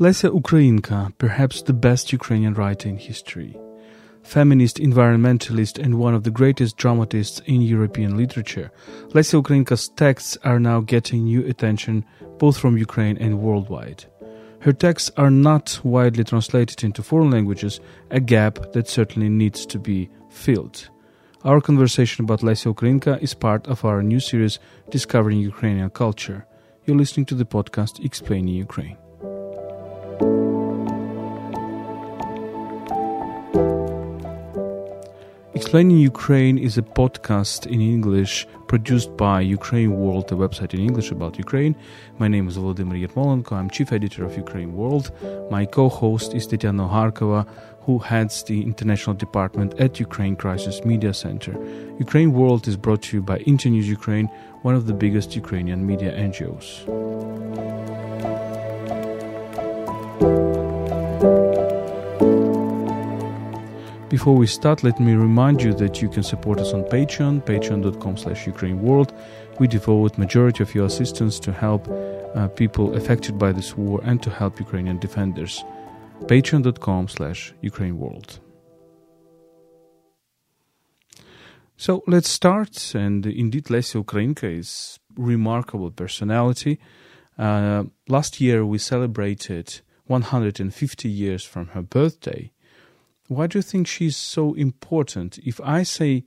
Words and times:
Lesia 0.00 0.30
Ukrainka, 0.30 1.12
perhaps 1.18 1.60
the 1.60 1.74
best 1.74 2.10
Ukrainian 2.10 2.54
writer 2.54 2.88
in 2.88 2.96
history. 2.96 3.54
Feminist, 4.22 4.78
environmentalist, 4.78 5.78
and 5.78 5.98
one 5.98 6.14
of 6.14 6.24
the 6.24 6.30
greatest 6.30 6.78
dramatists 6.78 7.42
in 7.44 7.60
European 7.60 8.16
literature, 8.16 8.72
Lesia 9.08 9.42
Ukrainka's 9.42 9.88
texts 9.88 10.38
are 10.42 10.58
now 10.58 10.80
getting 10.80 11.24
new 11.24 11.44
attention 11.44 12.06
both 12.38 12.56
from 12.56 12.78
Ukraine 12.78 13.18
and 13.18 13.40
worldwide. 13.40 14.06
Her 14.60 14.72
texts 14.72 15.10
are 15.18 15.30
not 15.30 15.78
widely 15.84 16.24
translated 16.24 16.82
into 16.82 17.02
foreign 17.02 17.30
languages, 17.30 17.78
a 18.10 18.20
gap 18.20 18.72
that 18.72 18.88
certainly 18.88 19.28
needs 19.28 19.66
to 19.66 19.78
be 19.78 20.08
filled. 20.30 20.88
Our 21.44 21.60
conversation 21.60 22.24
about 22.24 22.40
Lesia 22.40 22.74
Ukrainka 22.74 23.20
is 23.20 23.34
part 23.34 23.66
of 23.66 23.84
our 23.84 24.02
new 24.02 24.20
series 24.20 24.60
Discovering 24.88 25.40
Ukrainian 25.40 25.90
Culture. 25.90 26.46
You're 26.86 26.96
listening 26.96 27.26
to 27.26 27.34
the 27.34 27.44
podcast 27.44 28.02
Explaining 28.02 28.54
Ukraine. 28.54 28.96
Explaining 35.70 35.98
Ukraine 35.98 36.58
is 36.58 36.76
a 36.76 36.82
podcast 36.82 37.66
in 37.66 37.80
English 37.80 38.46
produced 38.66 39.16
by 39.16 39.40
Ukraine 39.40 39.92
World, 39.92 40.30
a 40.32 40.34
website 40.34 40.74
in 40.74 40.80
English 40.80 41.10
about 41.10 41.38
Ukraine. 41.38 41.74
My 42.18 42.28
name 42.28 42.48
is 42.48 42.58
Volodymyr 42.58 43.06
Yermolenko. 43.06 43.52
I'm 43.52 43.70
chief 43.70 43.92
editor 43.92 44.24
of 44.24 44.36
Ukraine 44.36 44.74
World. 44.74 45.10
My 45.50 45.64
co-host 45.64 46.34
is 46.34 46.46
Tetiana 46.46 46.88
Ogarkova, 46.88 47.46
who 47.82 47.98
heads 47.98 48.42
the 48.42 48.62
international 48.62 49.16
department 49.16 49.72
at 49.80 50.00
Ukraine 50.00 50.36
Crisis 50.36 50.84
Media 50.84 51.14
Center. 51.14 51.52
Ukraine 51.98 52.32
World 52.32 52.68
is 52.68 52.76
brought 52.76 53.02
to 53.02 53.16
you 53.16 53.22
by 53.22 53.38
Internews 53.38 53.88
Ukraine, 53.88 54.26
one 54.62 54.74
of 54.74 54.86
the 54.86 54.92
biggest 54.92 55.34
Ukrainian 55.36 55.86
media 55.86 56.12
NGOs. 56.12 56.68
Before 64.10 64.36
we 64.36 64.48
start, 64.48 64.82
let 64.82 64.98
me 64.98 65.14
remind 65.14 65.62
you 65.62 65.72
that 65.74 66.02
you 66.02 66.08
can 66.08 66.24
support 66.24 66.58
us 66.58 66.72
on 66.72 66.82
Patreon, 66.82 67.46
patreon.com 67.46 68.16
slash. 68.16 68.44
We 69.60 69.68
devote 69.68 70.18
majority 70.18 70.64
of 70.64 70.74
your 70.74 70.86
assistance 70.86 71.38
to 71.38 71.52
help 71.52 71.88
uh, 72.34 72.48
people 72.48 72.96
affected 72.96 73.38
by 73.38 73.52
this 73.52 73.76
war 73.76 74.00
and 74.02 74.20
to 74.24 74.28
help 74.28 74.58
Ukrainian 74.58 74.98
defenders. 74.98 75.64
patreon.com 76.22 77.06
slash. 77.06 77.54
So 81.76 82.02
let's 82.08 82.28
start, 82.28 82.92
and 82.96 83.24
indeed 83.24 83.66
Lesia 83.66 84.02
Ukrainka 84.04 84.58
is 84.58 84.98
remarkable 85.14 85.92
personality. 85.92 86.80
Uh, 87.38 87.84
last 88.08 88.40
year 88.40 88.66
we 88.66 88.78
celebrated 88.78 89.82
150 90.08 91.08
years 91.08 91.44
from 91.44 91.68
her 91.68 91.82
birthday, 91.82 92.50
why 93.30 93.46
do 93.46 93.58
you 93.58 93.62
think 93.62 93.86
she's 93.86 94.16
so 94.16 94.54
important? 94.54 95.38
If 95.38 95.60
I 95.60 95.84
say 95.84 96.24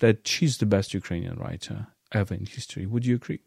that 0.00 0.28
she's 0.28 0.58
the 0.58 0.66
best 0.66 0.92
Ukrainian 0.92 1.36
writer 1.38 1.86
ever 2.12 2.34
in 2.34 2.44
history, 2.44 2.84
would 2.84 3.06
you 3.06 3.14
agree? 3.14 3.40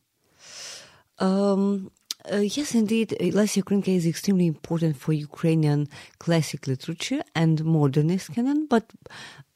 Um, 1.20 1.92
uh, 2.34 2.38
yes, 2.38 2.74
indeed. 2.74 3.10
Lesia 3.20 3.64
Ukrainka 3.64 3.90
is 3.90 4.08
extremely 4.08 4.48
important 4.48 4.98
for 4.98 5.14
Ukrainian 5.14 5.88
classic 6.18 6.66
literature 6.66 7.22
and 7.36 7.64
modernist 7.64 8.34
canon, 8.34 8.66
but 8.68 8.92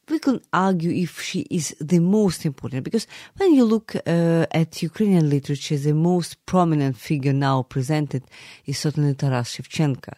we 0.09 0.19
can 0.19 0.41
argue 0.51 0.91
if 0.91 1.21
she 1.21 1.41
is 1.49 1.75
the 1.79 1.99
most 1.99 2.45
important 2.45 2.83
because 2.83 3.07
when 3.37 3.53
you 3.53 3.63
look 3.63 3.95
uh, 3.95 4.45
at 4.51 4.81
Ukrainian 4.81 5.29
literature, 5.29 5.77
the 5.77 5.93
most 5.93 6.45
prominent 6.45 6.97
figure 6.97 7.33
now 7.33 7.63
presented 7.63 8.23
is 8.65 8.77
certainly 8.77 9.13
Taras 9.13 9.49
Shevchenko. 9.49 10.13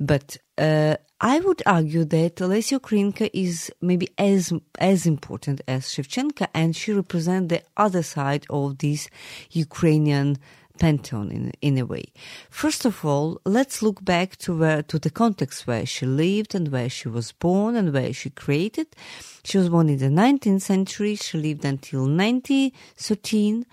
But 0.00 0.36
uh, 0.58 0.96
I 1.20 1.40
would 1.40 1.62
argue 1.64 2.04
that 2.04 2.36
Lesia 2.36 2.78
Ukrainka 2.80 3.30
is 3.32 3.72
maybe 3.80 4.08
as 4.18 4.52
as 4.78 5.06
important 5.06 5.62
as 5.66 5.86
Shevchenko, 5.86 6.48
and 6.54 6.76
she 6.76 6.92
represents 6.92 7.48
the 7.48 7.62
other 7.76 8.02
side 8.02 8.46
of 8.50 8.78
this 8.78 9.08
Ukrainian 9.50 10.36
pantheon 10.78 11.30
in, 11.30 11.52
in 11.60 11.78
a 11.78 11.86
way. 11.86 12.12
First 12.50 12.84
of 12.84 13.04
all, 13.04 13.40
let's 13.44 13.82
look 13.82 14.04
back 14.04 14.36
to 14.38 14.56
where, 14.56 14.82
to 14.84 14.98
the 14.98 15.10
context 15.10 15.66
where 15.66 15.86
she 15.86 16.06
lived 16.06 16.54
and 16.54 16.68
where 16.68 16.88
she 16.88 17.08
was 17.08 17.32
born 17.32 17.76
and 17.76 17.92
where 17.92 18.12
she 18.12 18.30
created. 18.30 18.88
She 19.44 19.58
was 19.58 19.68
born 19.68 19.88
in 19.88 19.98
the 19.98 20.06
19th 20.06 20.62
century. 20.62 21.14
She 21.16 21.38
lived 21.38 21.64
until 21.64 22.00
1913. 22.00 23.66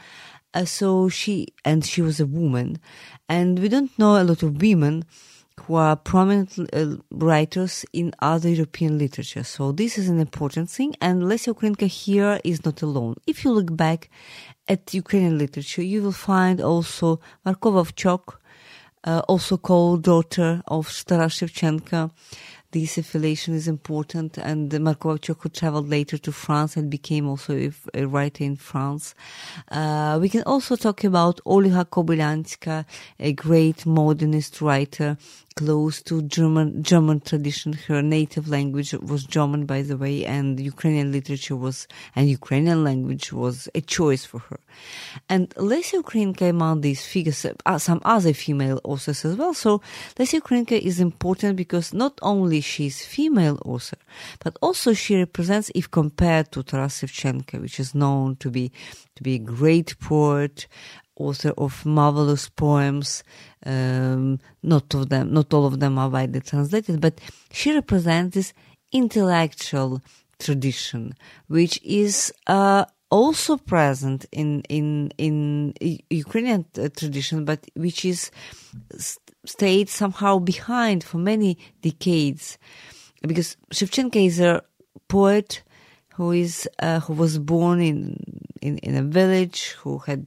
Uh, 0.53 0.65
so 0.65 1.09
she, 1.09 1.47
and 1.65 1.83
she 1.83 2.01
was 2.01 2.19
a 2.19 2.25
woman. 2.25 2.79
And 3.27 3.59
we 3.59 3.69
don't 3.69 3.97
know 3.97 4.21
a 4.21 4.23
lot 4.23 4.43
of 4.43 4.61
women 4.61 5.05
who 5.61 5.75
are 5.75 5.95
prominent 5.95 6.59
uh, 6.73 6.97
writers 7.11 7.85
in 7.93 8.13
other 8.19 8.49
European 8.49 8.97
literature. 8.97 9.43
So 9.43 9.71
this 9.71 9.97
is 9.97 10.09
an 10.09 10.19
important 10.19 10.69
thing. 10.69 10.95
And 10.99 11.23
Lesia 11.23 11.53
Ukrainka 11.53 11.87
here 11.87 12.39
is 12.43 12.65
not 12.65 12.81
alone. 12.81 13.15
If 13.27 13.45
you 13.45 13.51
look 13.51 13.75
back 13.75 14.09
at 14.67 14.93
Ukrainian 14.93 15.37
literature, 15.37 15.81
you 15.81 16.01
will 16.01 16.11
find 16.11 16.61
also 16.61 17.19
Marko 17.45 17.71
Vovchok, 17.71 18.35
uh, 19.03 19.21
also 19.27 19.57
called 19.57 20.03
daughter 20.03 20.61
of 20.67 20.87
Taras 21.05 21.33
Shevchenko. 21.39 22.11
This 22.71 22.97
affiliation 22.97 23.53
is 23.53 23.67
important, 23.67 24.39
and 24.39 24.81
Marko 24.81 25.13
Vovchok 25.15 25.41
who 25.41 25.49
traveled 25.49 25.89
later 25.89 26.17
to 26.17 26.31
France 26.31 26.75
and 26.75 26.89
became 26.89 27.27
also 27.27 27.53
a, 27.55 27.71
a 27.93 28.05
writer 28.05 28.43
in 28.43 28.55
France. 28.55 29.13
Uh, 29.69 30.17
we 30.19 30.27
can 30.27 30.41
also 30.43 30.75
talk 30.75 31.03
about 31.03 31.39
Olga 31.45 31.85
Kobylanska, 31.85 32.85
a 33.19 33.33
great 33.33 33.85
modernist 33.85 34.59
writer 34.59 35.17
close 35.55 36.01
to 36.03 36.21
German 36.23 36.83
German 36.83 37.19
tradition. 37.21 37.73
Her 37.73 38.01
native 38.01 38.47
language 38.47 38.93
was 38.93 39.23
German, 39.23 39.65
by 39.65 39.81
the 39.81 39.97
way, 39.97 40.25
and 40.25 40.59
Ukrainian 40.59 41.11
literature 41.11 41.55
was 41.55 41.87
and 42.15 42.29
Ukrainian 42.29 42.83
language 42.83 43.31
was 43.33 43.69
a 43.75 43.81
choice 43.81 44.25
for 44.25 44.39
her. 44.39 44.59
And 45.29 45.49
Lesia 45.51 46.01
Ukrainka 46.03 46.49
among 46.49 46.81
these 46.81 47.05
figures, 47.05 47.45
uh, 47.65 47.77
some 47.77 48.01
other 48.03 48.33
female 48.33 48.79
authors 48.83 49.25
as 49.25 49.35
well. 49.35 49.53
So 49.53 49.81
Lesia 50.17 50.41
Ukrainka 50.41 50.79
is 50.79 50.99
important 50.99 51.55
because 51.55 51.93
not 51.93 52.19
only 52.21 52.61
she's 52.61 53.01
a 53.01 53.05
female 53.05 53.59
author, 53.65 53.97
but 54.43 54.57
also 54.61 54.93
she 54.93 55.15
represents, 55.17 55.71
if 55.75 55.89
compared 55.89 56.51
to 56.51 56.63
Taras 56.63 57.01
Shevchenko, 57.01 57.61
which 57.61 57.79
is 57.79 57.93
known 57.95 58.35
to 58.37 58.49
be 58.49 58.71
to 59.15 59.23
be 59.23 59.35
a 59.35 59.39
great 59.39 59.97
poet, 59.99 60.67
author 61.15 61.53
of 61.57 61.85
marvelous 61.85 62.49
poems. 62.49 63.23
Um, 63.65 64.39
not 64.61 64.93
of 64.93 65.09
them, 65.09 65.33
not 65.33 65.53
all 65.53 65.65
of 65.65 65.79
them 65.79 65.97
are 65.97 66.09
widely 66.09 66.41
translated, 66.41 66.99
but 66.99 67.19
she 67.51 67.73
represents 67.73 68.35
this 68.35 68.53
intellectual 68.91 70.01
tradition, 70.39 71.13
which 71.47 71.79
is 71.83 72.33
uh, 72.47 72.85
also 73.09 73.57
present 73.57 74.25
in 74.31 74.61
in 74.69 75.11
in 75.17 75.73
Ukrainian 76.09 76.65
tradition, 76.73 77.45
but 77.45 77.65
which 77.75 78.03
is 78.05 78.31
stayed 79.45 79.89
somehow 79.89 80.39
behind 80.39 81.03
for 81.03 81.17
many 81.17 81.57
decades, 81.81 82.57
because 83.21 83.55
Shevchenko 83.71 84.25
is 84.25 84.39
a 84.39 84.63
poet 85.07 85.63
who 86.15 86.31
is 86.31 86.69
uh, 86.79 86.99
who 87.01 87.13
was 87.13 87.37
born 87.39 87.81
in, 87.81 88.17
in 88.61 88.77
in 88.79 88.95
a 88.95 89.03
village 89.03 89.71
who 89.81 89.99
had 89.99 90.25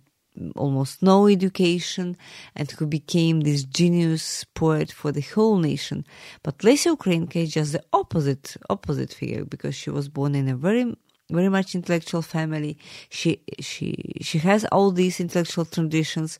almost 0.54 1.02
no 1.02 1.26
education 1.26 2.16
and 2.54 2.70
who 2.70 2.86
became 2.86 3.40
this 3.40 3.64
genius 3.64 4.44
poet 4.54 4.92
for 4.92 5.12
the 5.12 5.20
whole 5.20 5.58
nation. 5.58 6.04
But 6.42 6.58
Lesia 6.58 6.96
Ukrainka 6.96 7.36
is 7.36 7.52
just 7.52 7.72
the 7.72 7.82
opposite 7.92 8.56
opposite 8.70 9.12
figure 9.12 9.44
because 9.44 9.74
she 9.74 9.90
was 9.90 10.08
born 10.08 10.34
in 10.34 10.48
a 10.48 10.56
very 10.56 10.94
very 11.30 11.48
much 11.48 11.74
intellectual 11.74 12.22
family. 12.22 12.78
She 13.10 13.40
she 13.60 14.14
she 14.20 14.38
has 14.38 14.64
all 14.66 14.90
these 14.90 15.20
intellectual 15.20 15.64
traditions. 15.64 16.38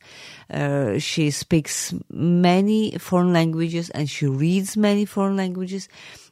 Uh, 0.49 0.97
she 0.97 1.29
speaks 1.31 1.93
many 2.09 2.91
foreign 2.97 3.33
languages 3.33 3.89
and 3.89 4.09
she 4.09 4.27
reads 4.27 4.77
many 4.77 5.05
foreign 5.05 5.35
languages, 5.35 5.89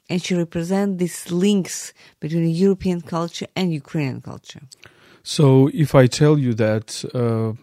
and 0.09 0.21
she 0.21 0.35
represents 0.35 0.99
these 0.99 1.31
links 1.31 1.93
between 2.19 2.47
European 2.47 3.01
culture 3.01 3.47
and 3.55 3.73
Ukrainian 3.73 4.21
culture. 4.21 4.61
So, 5.27 5.71
if 5.73 5.95
I 5.95 6.05
tell 6.05 6.37
you 6.37 6.53
that 6.53 7.03
uh, 7.11 7.53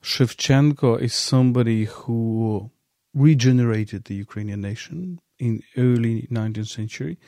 Shevchenko 0.00 1.00
is 1.00 1.12
somebody 1.12 1.86
who 1.86 2.70
regenerated 3.12 4.04
the 4.04 4.14
Ukrainian 4.14 4.60
nation 4.60 5.18
in 5.40 5.64
early 5.76 6.28
19th 6.30 6.68
century, 6.68 7.18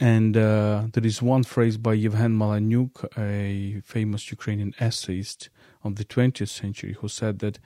and 0.00 0.38
uh, 0.38 0.84
there 0.94 1.04
is 1.04 1.20
one 1.20 1.44
phrase 1.44 1.76
by 1.76 1.94
Yevhen 1.94 2.38
Malanyuk, 2.38 3.04
a 3.18 3.82
famous 3.82 4.30
Ukrainian 4.30 4.72
essayist 4.80 5.50
of 5.82 5.96
the 5.96 6.06
20th 6.06 6.48
century, 6.48 6.94
who 6.94 7.08
said 7.08 7.40
that 7.40 7.58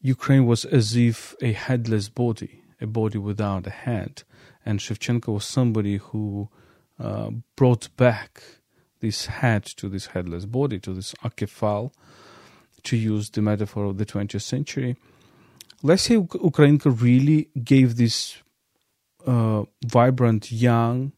Ukraine 0.00 0.46
was 0.46 0.64
as 0.64 0.96
if 0.96 1.34
a 1.42 1.52
headless 1.52 2.08
body, 2.08 2.62
a 2.80 2.86
body 2.86 3.18
without 3.18 3.66
a 3.66 3.76
head, 3.86 4.22
and 4.64 4.80
Shevchenko 4.80 5.34
was 5.34 5.44
somebody 5.44 5.98
who 5.98 6.48
uh, 6.98 7.28
brought 7.56 7.94
back 7.98 8.42
this 9.02 9.26
head 9.26 9.64
to 9.64 9.88
this 9.88 10.06
headless 10.06 10.46
body, 10.46 10.78
to 10.78 10.94
this 10.94 11.12
akephal, 11.22 11.92
to 12.84 12.96
use 12.96 13.30
the 13.30 13.42
metaphor 13.42 13.84
of 13.84 13.98
the 13.98 14.06
20th 14.06 14.40
century. 14.40 14.96
Lesia 15.82 16.26
Ukrainka 16.28 16.88
really 17.02 17.50
gave 17.62 17.96
this 17.96 18.38
uh, 19.26 19.64
vibrant, 19.84 20.50
young, 20.50 21.12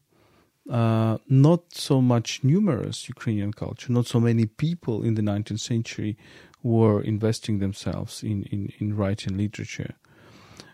uh, 0.69 1.17
not 1.29 1.61
so 1.73 2.01
much 2.01 2.43
numerous 2.43 3.07
Ukrainian 3.07 3.53
culture, 3.53 3.93
not 3.93 4.07
so 4.07 4.19
many 4.19 4.47
people 4.47 5.03
in 5.03 5.13
the 5.13 5.21
19th 5.21 5.59
century 5.59 6.17
were 6.63 7.01
investing 7.01 7.59
themselves 7.59 8.23
in, 8.23 8.43
in, 8.45 8.73
in 8.79 8.95
writing 8.97 9.37
literature. 9.37 9.93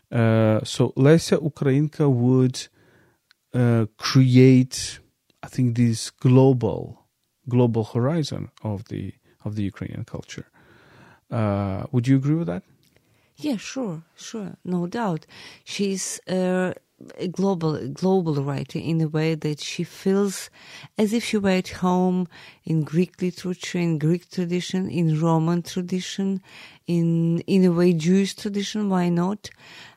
Uh, 0.09 0.61
so 0.63 0.89
Lesia 0.95 1.37
Ukrainka 1.41 2.09
would 2.09 2.67
uh, 3.53 3.85
create, 3.97 4.99
I 5.43 5.47
think, 5.47 5.75
this 5.75 6.09
global 6.09 7.00
global 7.47 7.83
horizon 7.83 8.49
of 8.63 8.85
the 8.85 9.13
of 9.43 9.55
the 9.55 9.63
Ukrainian 9.63 10.05
culture. 10.05 10.47
Uh, 11.31 11.85
would 11.91 12.07
you 12.07 12.17
agree 12.17 12.35
with 12.35 12.47
that? 12.47 12.63
Yeah, 13.37 13.57
sure, 13.57 14.03
sure, 14.15 14.57
no 14.63 14.85
doubt. 14.85 15.25
She's 15.63 16.19
uh, 16.27 16.73
a 17.17 17.27
global 17.27 17.87
global 17.87 18.35
writer 18.43 18.77
in 18.77 19.01
a 19.01 19.07
way 19.07 19.35
that 19.35 19.59
she 19.59 19.83
feels 19.83 20.49
as 20.97 21.13
if 21.13 21.23
she 21.25 21.37
were 21.37 21.49
at 21.49 21.69
home 21.69 22.27
in 22.65 22.83
Greek 22.83 23.21
literature, 23.21 23.79
in 23.79 23.97
Greek 23.97 24.29
tradition, 24.29 24.89
in 24.89 25.19
Roman 25.19 25.61
tradition, 25.63 26.41
in 26.87 27.39
in 27.47 27.63
a 27.65 27.71
way 27.71 27.93
Jewish 27.93 28.35
tradition. 28.35 28.89
Why 28.89 29.09
not? 29.09 29.49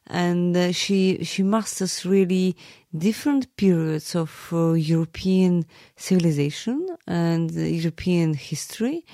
And 0.06 0.56
uh, 0.56 0.73
she 0.73 1.25
she 1.25 1.43
masters 1.43 2.06
really 2.06 2.56
different 2.96 3.55
periods 3.56 4.14
of 4.14 4.49
uh, 4.52 4.73
European 4.73 5.64
civilization 5.96 6.96
and 7.06 7.50
European 7.52 8.35
history. 8.35 9.05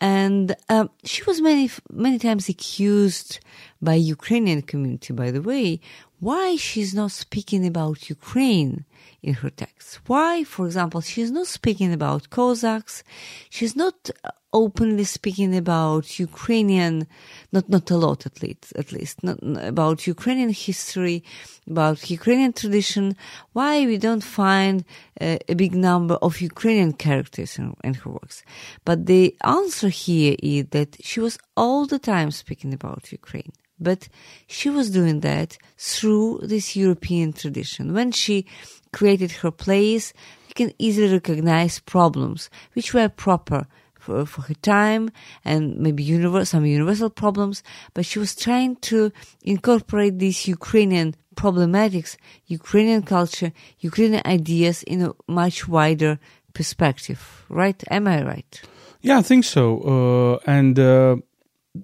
And 0.00 0.54
uh, 0.68 0.88
she 1.04 1.22
was 1.24 1.40
many 1.40 1.70
many 1.90 2.18
times 2.18 2.48
accused 2.50 3.40
by 3.80 3.94
Ukrainian 3.94 4.60
community, 4.60 5.14
by 5.14 5.30
the 5.30 5.40
way, 5.40 5.80
why 6.20 6.56
she's 6.56 6.94
not 6.94 7.12
speaking 7.12 7.66
about 7.66 8.10
Ukraine 8.10 8.84
in 9.22 9.34
her 9.34 9.50
texts. 9.50 10.00
Why, 10.06 10.44
for 10.44 10.66
example, 10.66 11.00
she's 11.00 11.30
not 11.30 11.46
speaking 11.46 11.92
about 11.92 12.30
Cossacks. 12.30 13.02
She's 13.50 13.76
not 13.76 14.10
openly 14.52 15.04
speaking 15.04 15.54
about 15.54 16.18
Ukrainian, 16.18 17.06
not, 17.52 17.68
not 17.68 17.90
a 17.90 17.96
lot 17.96 18.24
at 18.24 18.42
least, 18.42 18.72
at 18.76 18.90
least, 18.90 19.22
not 19.22 19.38
about 19.72 20.06
Ukrainian 20.06 20.50
history, 20.50 21.22
about 21.68 22.10
Ukrainian 22.10 22.52
tradition. 22.52 23.16
Why 23.52 23.84
we 23.86 23.98
don't 23.98 24.24
find 24.24 24.84
uh, 25.20 25.36
a 25.48 25.54
big 25.54 25.74
number 25.74 26.14
of 26.26 26.40
Ukrainian 26.40 26.92
characters 26.94 27.58
in, 27.58 27.74
in 27.84 27.94
her 28.00 28.10
works. 28.10 28.42
But 28.86 29.06
the 29.06 29.36
answer 29.44 29.88
here 29.88 30.36
is 30.42 30.66
that 30.70 30.96
she 31.08 31.20
was 31.20 31.38
all 31.56 31.84
the 31.86 31.98
time 31.98 32.30
speaking 32.30 32.72
about 32.72 33.12
Ukraine. 33.12 33.52
But 33.78 34.08
she 34.46 34.70
was 34.70 34.90
doing 34.90 35.20
that 35.20 35.58
through 35.76 36.40
this 36.42 36.76
European 36.76 37.32
tradition. 37.32 37.92
When 37.92 38.12
she 38.12 38.46
created 38.92 39.32
her 39.32 39.50
plays, 39.50 40.14
you 40.48 40.54
can 40.54 40.72
easily 40.78 41.12
recognize 41.12 41.80
problems 41.80 42.48
which 42.74 42.94
were 42.94 43.08
proper 43.08 43.66
for, 44.06 44.24
for 44.24 44.42
her 44.42 44.54
time 44.54 45.10
and 45.44 45.76
maybe 45.76 46.04
some 46.44 46.64
universal 46.64 47.10
problems, 47.10 47.62
but 47.92 48.06
she 48.06 48.18
was 48.18 48.34
trying 48.34 48.76
to 48.76 49.12
incorporate 49.42 50.18
these 50.18 50.46
Ukrainian 50.46 51.14
problematics, 51.34 52.16
Ukrainian 52.46 53.02
culture, 53.02 53.52
Ukrainian 53.80 54.22
ideas 54.24 54.82
in 54.84 55.02
a 55.02 55.12
much 55.28 55.68
wider 55.68 56.18
perspective, 56.54 57.44
right? 57.48 57.82
Am 57.90 58.06
I 58.06 58.22
right? 58.24 58.62
Yeah, 59.02 59.18
I 59.18 59.22
think 59.22 59.44
so. 59.44 59.62
Uh, 59.92 60.50
and 60.50 60.78
uh, 60.78 61.16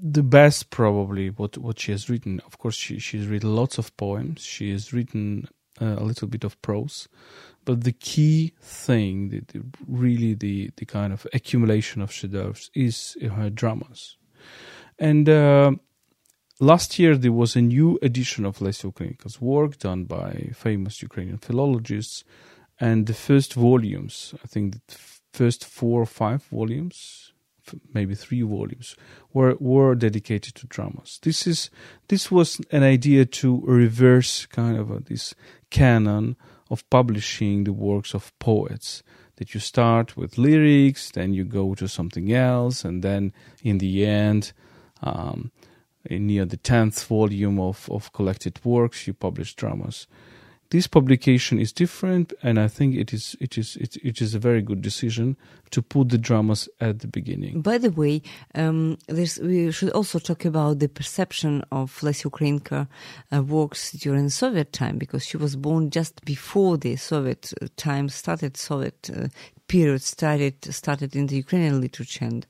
the 0.00 0.22
best 0.22 0.70
probably 0.70 1.30
what 1.30 1.58
what 1.58 1.78
she 1.80 1.92
has 1.92 2.08
written. 2.08 2.40
Of 2.46 2.58
course, 2.58 2.76
she 2.76 2.98
she's 2.98 3.26
written 3.26 3.54
lots 3.54 3.78
of 3.78 3.96
poems. 3.96 4.42
She 4.42 4.70
has 4.72 4.92
written 4.92 5.48
uh, 5.80 5.96
a 5.98 6.04
little 6.04 6.28
bit 6.28 6.44
of 6.44 6.60
prose, 6.62 7.08
but 7.64 7.84
the 7.84 7.92
key 7.92 8.52
thing, 8.60 9.30
the, 9.30 9.40
the, 9.40 9.64
really 9.86 10.34
the 10.34 10.70
the 10.76 10.86
kind 10.86 11.12
of 11.12 11.26
accumulation 11.32 12.02
of 12.02 12.10
shedevers 12.10 12.70
is 12.74 13.16
her 13.36 13.50
dramas. 13.50 14.16
And 14.98 15.28
uh, 15.28 15.72
last 16.60 16.98
year 16.98 17.16
there 17.16 17.32
was 17.32 17.56
a 17.56 17.62
new 17.62 17.98
edition 18.02 18.44
of 18.44 18.58
Lesia 18.58 18.92
Ukrainka's 18.92 19.40
work 19.40 19.78
done 19.78 20.04
by 20.04 20.50
famous 20.54 21.02
Ukrainian 21.02 21.38
philologists, 21.38 22.24
and 22.78 23.06
the 23.06 23.14
first 23.14 23.54
volumes, 23.54 24.34
I 24.44 24.46
think 24.46 24.74
the 24.86 24.96
first 25.32 25.64
four 25.64 26.02
or 26.02 26.06
five 26.06 26.42
volumes 26.44 27.31
maybe 27.92 28.14
three 28.14 28.42
volumes 28.42 28.96
were 29.32 29.56
were 29.60 29.94
dedicated 29.94 30.54
to 30.56 30.66
dramas. 30.66 31.18
This 31.22 31.46
is 31.46 31.70
this 32.08 32.30
was 32.30 32.60
an 32.70 32.82
idea 32.82 33.24
to 33.24 33.62
reverse 33.64 34.46
kind 34.46 34.76
of 34.76 34.90
a, 34.90 35.00
this 35.00 35.34
canon 35.70 36.36
of 36.70 36.88
publishing 36.90 37.64
the 37.64 37.72
works 37.72 38.14
of 38.14 38.36
poets. 38.38 39.02
That 39.36 39.54
you 39.54 39.60
start 39.60 40.16
with 40.16 40.38
lyrics, 40.38 41.10
then 41.10 41.32
you 41.32 41.44
go 41.44 41.74
to 41.74 41.88
something 41.88 42.32
else, 42.32 42.84
and 42.84 43.02
then 43.02 43.32
in 43.64 43.78
the 43.78 44.06
end, 44.06 44.52
um, 45.02 45.50
near 46.08 46.44
the 46.44 46.58
tenth 46.58 47.04
volume 47.04 47.58
of, 47.58 47.88
of 47.90 48.12
collected 48.12 48.60
works, 48.64 49.06
you 49.06 49.14
publish 49.14 49.54
dramas 49.54 50.06
this 50.72 50.86
publication 50.86 51.58
is 51.58 51.70
different, 51.70 52.32
and 52.42 52.58
I 52.58 52.66
think 52.66 52.96
it 52.96 53.12
is 53.12 53.36
it 53.40 53.58
is 53.58 53.76
it, 53.76 53.96
it 54.02 54.22
is 54.22 54.34
a 54.34 54.38
very 54.38 54.62
good 54.62 54.80
decision 54.80 55.36
to 55.70 55.82
put 55.82 56.08
the 56.08 56.16
dramas 56.16 56.66
at 56.80 57.00
the 57.00 57.06
beginning. 57.06 57.60
By 57.60 57.76
the 57.76 57.90
way, 57.90 58.22
um, 58.54 58.96
we 59.08 59.70
should 59.70 59.90
also 59.90 60.18
talk 60.18 60.46
about 60.46 60.78
the 60.78 60.88
perception 60.88 61.62
of 61.70 62.00
Lesia 62.00 62.30
Ukrainka 62.30 62.88
uh, 63.30 63.42
works 63.42 63.92
during 63.92 64.30
Soviet 64.30 64.72
time 64.72 64.96
because 64.96 65.26
she 65.26 65.36
was 65.36 65.56
born 65.56 65.90
just 65.90 66.24
before 66.24 66.78
the 66.78 66.96
Soviet 66.96 67.52
uh, 67.60 67.66
time 67.76 68.08
started, 68.08 68.56
Soviet 68.56 69.10
uh, 69.14 69.28
period 69.72 70.02
started 70.02 70.56
started 70.80 71.16
in 71.16 71.24
the 71.28 71.36
Ukrainian 71.44 71.80
literature 71.80 72.26
and, 72.26 72.46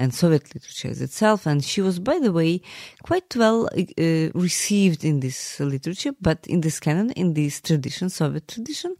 and 0.00 0.08
Soviet 0.12 0.44
literature 0.54 0.92
itself. 1.06 1.46
And 1.46 1.64
she 1.64 1.80
was, 1.80 1.98
by 1.98 2.18
the 2.18 2.32
way, 2.38 2.60
quite 3.02 3.34
well 3.34 3.60
uh, 3.66 4.28
received 4.46 5.00
in 5.10 5.20
this 5.20 5.58
literature, 5.58 6.12
but 6.28 6.40
in 6.46 6.60
this 6.60 6.78
canon, 6.78 7.12
in 7.22 7.32
this 7.32 7.54
tradition, 7.62 8.10
Soviet 8.10 8.46
tradition. 8.46 8.94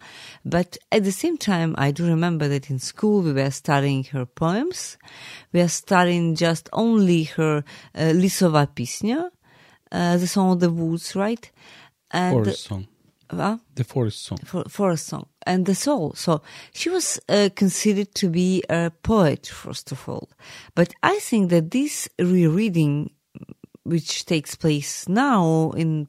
But 0.56 0.78
at 0.90 1.04
the 1.04 1.12
same 1.12 1.36
time, 1.36 1.74
I 1.76 1.90
do 1.90 2.06
remember 2.06 2.48
that 2.48 2.70
in 2.70 2.78
school 2.78 3.20
we 3.20 3.34
were 3.34 3.50
studying 3.50 4.04
her 4.04 4.24
poems. 4.24 4.96
We 5.52 5.60
are 5.60 5.74
studying 5.84 6.34
just 6.34 6.70
only 6.72 7.24
her 7.36 7.56
uh, 7.94 8.12
Lisova 8.22 8.64
Pisnya, 8.76 9.20
uh, 9.92 10.16
the 10.16 10.26
song 10.26 10.52
of 10.52 10.60
the 10.60 10.70
woods, 10.70 11.14
right? 11.14 11.44
And, 12.10 12.46
song. 12.54 12.86
Uh, 13.30 13.58
the 13.74 13.84
forest 13.84 14.24
song. 14.24 14.38
For, 14.44 14.64
forest 14.68 15.06
song. 15.06 15.26
And 15.46 15.66
the 15.66 15.74
soul. 15.74 16.12
So 16.14 16.42
she 16.72 16.90
was 16.90 17.20
uh, 17.28 17.48
considered 17.54 18.14
to 18.16 18.28
be 18.28 18.62
a 18.68 18.90
poet, 19.02 19.46
first 19.46 19.92
of 19.92 20.08
all. 20.08 20.28
But 20.74 20.92
I 21.02 21.18
think 21.18 21.50
that 21.50 21.70
this 21.70 22.08
rereading, 22.18 23.10
which 23.84 24.26
takes 24.26 24.54
place 24.54 25.08
now 25.08 25.72
in 25.76 26.08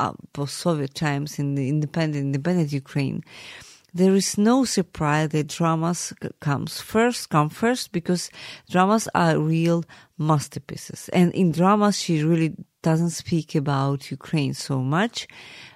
uh, 0.00 0.12
post-Soviet 0.32 0.94
times 0.94 1.38
in 1.38 1.54
the 1.54 1.68
independent, 1.68 2.24
independent 2.24 2.72
Ukraine, 2.72 3.22
there 3.94 4.14
is 4.14 4.38
no 4.38 4.64
surprise 4.64 5.30
that 5.30 5.48
dramas 5.48 6.12
comes 6.40 6.80
first, 6.80 7.28
come 7.28 7.48
first, 7.48 7.92
because 7.92 8.30
dramas 8.70 9.08
are 9.14 9.38
real 9.38 9.84
masterpieces. 10.18 11.10
And 11.12 11.32
in 11.34 11.52
dramas, 11.52 11.98
she 12.00 12.22
really 12.22 12.56
doesn't 12.82 13.10
speak 13.10 13.54
about 13.54 14.10
Ukraine 14.10 14.54
so 14.54 14.80
much. 14.80 15.28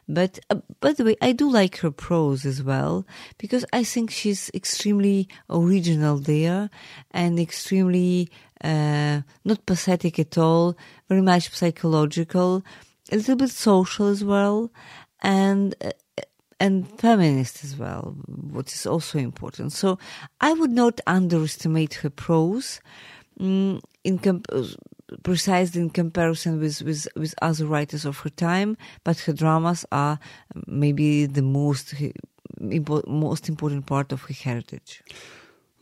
But 0.08 0.38
uh, 0.50 0.56
by 0.80 0.92
the 0.92 1.04
way, 1.04 1.16
I 1.20 1.32
do 1.32 1.50
like 1.50 1.78
her 1.78 1.90
prose 1.90 2.44
as 2.46 2.62
well 2.62 3.06
because 3.38 3.64
I 3.72 3.84
think 3.84 4.10
she's 4.10 4.50
extremely 4.54 5.28
original 5.50 6.18
there 6.18 6.70
and 7.10 7.38
extremely 7.38 8.28
uh, 8.62 9.22
not 9.44 9.66
pathetic 9.66 10.18
at 10.18 10.38
all, 10.38 10.76
very 11.08 11.22
much 11.22 11.50
psychological, 11.50 12.64
a 13.12 13.16
little 13.16 13.36
bit 13.36 13.50
social 13.50 14.06
as 14.06 14.24
well, 14.24 14.72
and 15.22 15.74
uh, 15.84 15.90
and 16.58 16.88
feminist 16.98 17.64
as 17.64 17.76
well, 17.76 18.16
which 18.28 18.72
is 18.72 18.86
also 18.86 19.18
important. 19.18 19.72
So 19.72 19.98
I 20.40 20.52
would 20.52 20.70
not 20.70 21.00
underestimate 21.06 21.94
her 21.94 22.10
prose. 22.10 22.80
Mm, 23.38 23.82
in 24.02 24.18
comp- 24.18 24.46
precise 25.22 25.76
in 25.76 25.90
comparison 25.90 26.60
with, 26.60 26.82
with, 26.82 27.06
with 27.16 27.34
other 27.42 27.66
writers 27.66 28.04
of 28.04 28.18
her 28.20 28.30
time, 28.30 28.76
but 29.04 29.20
her 29.20 29.32
dramas 29.32 29.84
are 29.92 30.18
maybe 30.66 31.26
the 31.26 31.42
most 31.42 31.94
most 33.06 33.48
important 33.48 33.84
part 33.86 34.12
of 34.12 34.22
her 34.22 34.34
heritage. 34.34 35.02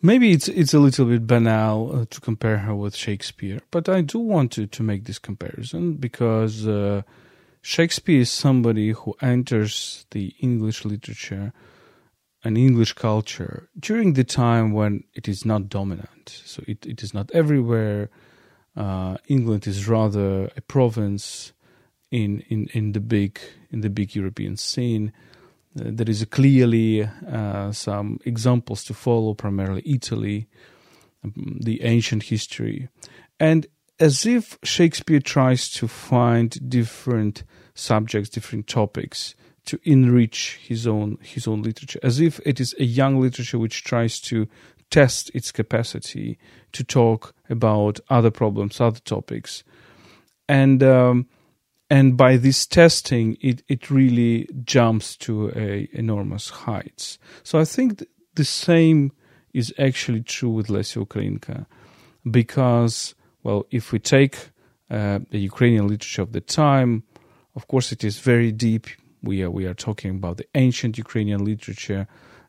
Maybe 0.02 0.32
it's 0.32 0.48
it's 0.48 0.74
a 0.74 0.78
little 0.78 1.06
bit 1.06 1.26
banal 1.26 1.90
uh, 1.94 2.04
to 2.10 2.20
compare 2.20 2.58
her 2.58 2.74
with 2.74 2.94
Shakespeare, 2.96 3.60
but 3.70 3.88
I 3.88 4.02
do 4.02 4.18
want 4.18 4.52
to, 4.52 4.66
to 4.66 4.82
make 4.82 5.04
this 5.04 5.18
comparison 5.18 5.94
because 5.94 6.66
uh, 6.66 7.02
Shakespeare 7.64 8.20
is 8.20 8.30
somebody 8.30 8.90
who 8.90 9.14
enters 9.22 10.06
the 10.10 10.34
English 10.40 10.84
literature 10.84 11.52
and 12.44 12.58
English 12.58 12.92
culture 12.92 13.68
during 13.78 14.12
the 14.12 14.24
time 14.24 14.72
when 14.72 15.04
it 15.14 15.28
is 15.28 15.44
not 15.44 15.68
dominant. 15.68 16.42
So 16.44 16.62
it, 16.66 16.84
it 16.86 17.02
is 17.02 17.14
not 17.14 17.30
everywhere 17.32 18.10
uh, 18.76 19.16
England 19.28 19.66
is 19.66 19.88
rather 19.88 20.50
a 20.56 20.60
province, 20.60 21.54
in, 22.14 22.44
in, 22.48 22.68
in 22.72 22.92
the 22.92 23.00
big 23.00 23.40
in 23.72 23.80
the 23.80 23.90
big 23.90 24.14
European 24.14 24.56
scene. 24.56 25.12
Uh, 25.78 25.84
there 25.86 26.08
is 26.08 26.24
clearly 26.26 27.02
uh, 27.02 27.72
some 27.72 28.20
examples 28.24 28.84
to 28.84 28.94
follow, 28.94 29.34
primarily 29.34 29.82
Italy, 29.84 30.46
um, 31.24 31.58
the 31.60 31.82
ancient 31.82 32.24
history, 32.24 32.88
and 33.40 33.66
as 34.00 34.26
if 34.26 34.58
Shakespeare 34.62 35.20
tries 35.20 35.70
to 35.72 35.86
find 35.88 36.68
different 36.68 37.44
subjects, 37.74 38.30
different 38.30 38.66
topics 38.66 39.34
to 39.66 39.78
enrich 39.84 40.58
his 40.62 40.86
own 40.86 41.18
his 41.22 41.46
own 41.46 41.62
literature, 41.62 42.00
as 42.02 42.20
if 42.20 42.40
it 42.44 42.60
is 42.60 42.74
a 42.78 42.84
young 42.84 43.20
literature 43.20 43.58
which 43.58 43.84
tries 43.84 44.20
to 44.20 44.48
test 44.90 45.30
its 45.34 45.50
capacity 45.50 46.38
to 46.72 46.84
talk 46.84 47.34
about 47.48 48.00
other 48.10 48.30
problems, 48.30 48.80
other 48.80 49.00
topics, 49.00 49.64
and 50.48 50.82
um, 50.82 51.26
and 51.88 52.16
by 52.16 52.36
this 52.36 52.66
testing, 52.66 53.36
it 53.40 53.62
it 53.68 53.90
really 53.90 54.48
jumps 54.64 55.16
to 55.16 55.50
a 55.56 55.88
enormous 55.92 56.50
heights. 56.50 57.18
So 57.42 57.58
I 57.58 57.64
think 57.64 58.04
the 58.34 58.44
same 58.44 59.12
is 59.52 59.72
actually 59.78 60.22
true 60.22 60.50
with 60.50 60.66
Lesya 60.66 61.06
Ukrainka, 61.06 61.66
because 62.30 63.14
well, 63.44 63.66
if 63.70 63.92
we 63.92 63.98
take 64.00 64.50
uh, 64.90 65.20
the 65.30 65.38
Ukrainian 65.38 65.86
literature 65.86 66.22
of 66.22 66.32
the 66.32 66.40
time, 66.40 67.04
of 67.54 67.68
course, 67.68 67.92
it 67.92 68.02
is 68.02 68.18
very 68.18 68.50
deep. 68.50 68.86
We 69.22 69.42
are 69.42 69.50
we 69.50 69.66
are 69.66 69.74
talking 69.74 70.10
about 70.16 70.38
the 70.38 70.48
ancient 70.54 70.98
Ukrainian 70.98 71.44
literature 71.44 72.08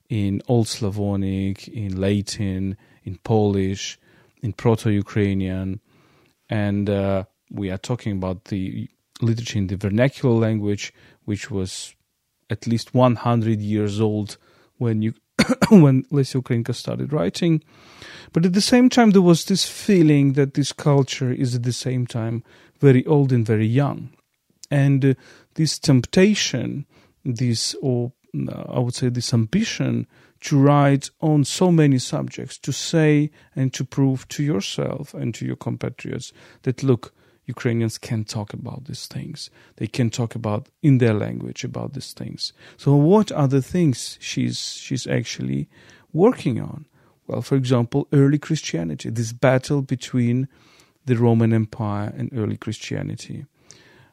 in 0.09 0.41
Old 0.47 0.67
Slavonic, 0.67 1.67
in 1.67 1.99
Latin, 1.99 2.77
in 3.03 3.17
Polish, 3.17 3.99
in 4.41 4.53
Proto-Ukrainian, 4.53 5.79
and 6.49 6.89
uh, 6.89 7.25
we 7.51 7.69
are 7.69 7.77
talking 7.77 8.13
about 8.13 8.45
the 8.45 8.89
literature 9.21 9.59
in 9.59 9.67
the 9.67 9.77
vernacular 9.77 10.35
language, 10.35 10.93
which 11.25 11.51
was 11.51 11.95
at 12.49 12.67
least 12.67 12.93
100 12.93 13.59
years 13.59 13.99
old 13.99 14.37
when 14.77 15.01
you 15.01 15.13
when 15.69 16.03
Lesya 16.05 16.41
Ukrainka 16.41 16.73
started 16.73 17.13
writing. 17.13 17.63
But 18.33 18.45
at 18.45 18.53
the 18.53 18.61
same 18.61 18.89
time, 18.89 19.11
there 19.11 19.21
was 19.21 19.45
this 19.45 19.65
feeling 19.65 20.33
that 20.33 20.53
this 20.53 20.73
culture 20.73 21.31
is 21.31 21.55
at 21.55 21.63
the 21.63 21.73
same 21.73 22.05
time 22.05 22.43
very 22.79 23.05
old 23.05 23.31
and 23.31 23.45
very 23.45 23.67
young. 23.67 24.09
And 24.69 25.05
uh, 25.05 25.13
this 25.53 25.79
temptation, 25.79 26.85
this, 27.23 27.75
or 27.81 28.11
I 28.49 28.79
would 28.79 28.95
say, 28.95 29.09
this 29.09 29.33
ambition 29.33 30.07
to 30.41 30.59
write 30.59 31.09
on 31.21 31.43
so 31.43 31.71
many 31.71 31.97
subjects, 31.97 32.57
to 32.59 32.71
say 32.71 33.31
and 33.55 33.73
to 33.73 33.83
prove 33.83 34.27
to 34.29 34.43
yourself 34.43 35.13
and 35.13 35.33
to 35.35 35.45
your 35.45 35.55
compatriots 35.55 36.33
that, 36.63 36.83
look, 36.83 37.13
Ukrainians 37.45 37.97
can 37.97 38.23
talk 38.23 38.53
about 38.53 38.85
these 38.85 39.07
things. 39.07 39.49
They 39.77 39.87
can 39.87 40.09
talk 40.09 40.35
about 40.35 40.69
in 40.81 40.97
their 40.97 41.13
language 41.13 41.63
about 41.63 41.93
these 41.93 42.13
things. 42.13 42.53
So 42.77 42.95
what 42.95 43.31
are 43.31 43.47
the 43.47 43.61
things 43.61 44.17
she's 44.19 44.73
she's 44.73 45.05
actually 45.07 45.69
working 46.13 46.59
on? 46.59 46.85
Well, 47.27 47.41
for 47.41 47.55
example, 47.55 48.07
early 48.13 48.37
Christianity, 48.37 49.09
this 49.09 49.33
battle 49.33 49.81
between 49.81 50.47
the 51.05 51.15
Roman 51.15 51.53
Empire 51.53 52.13
and 52.17 52.29
early 52.33 52.57
Christianity. 52.57 53.45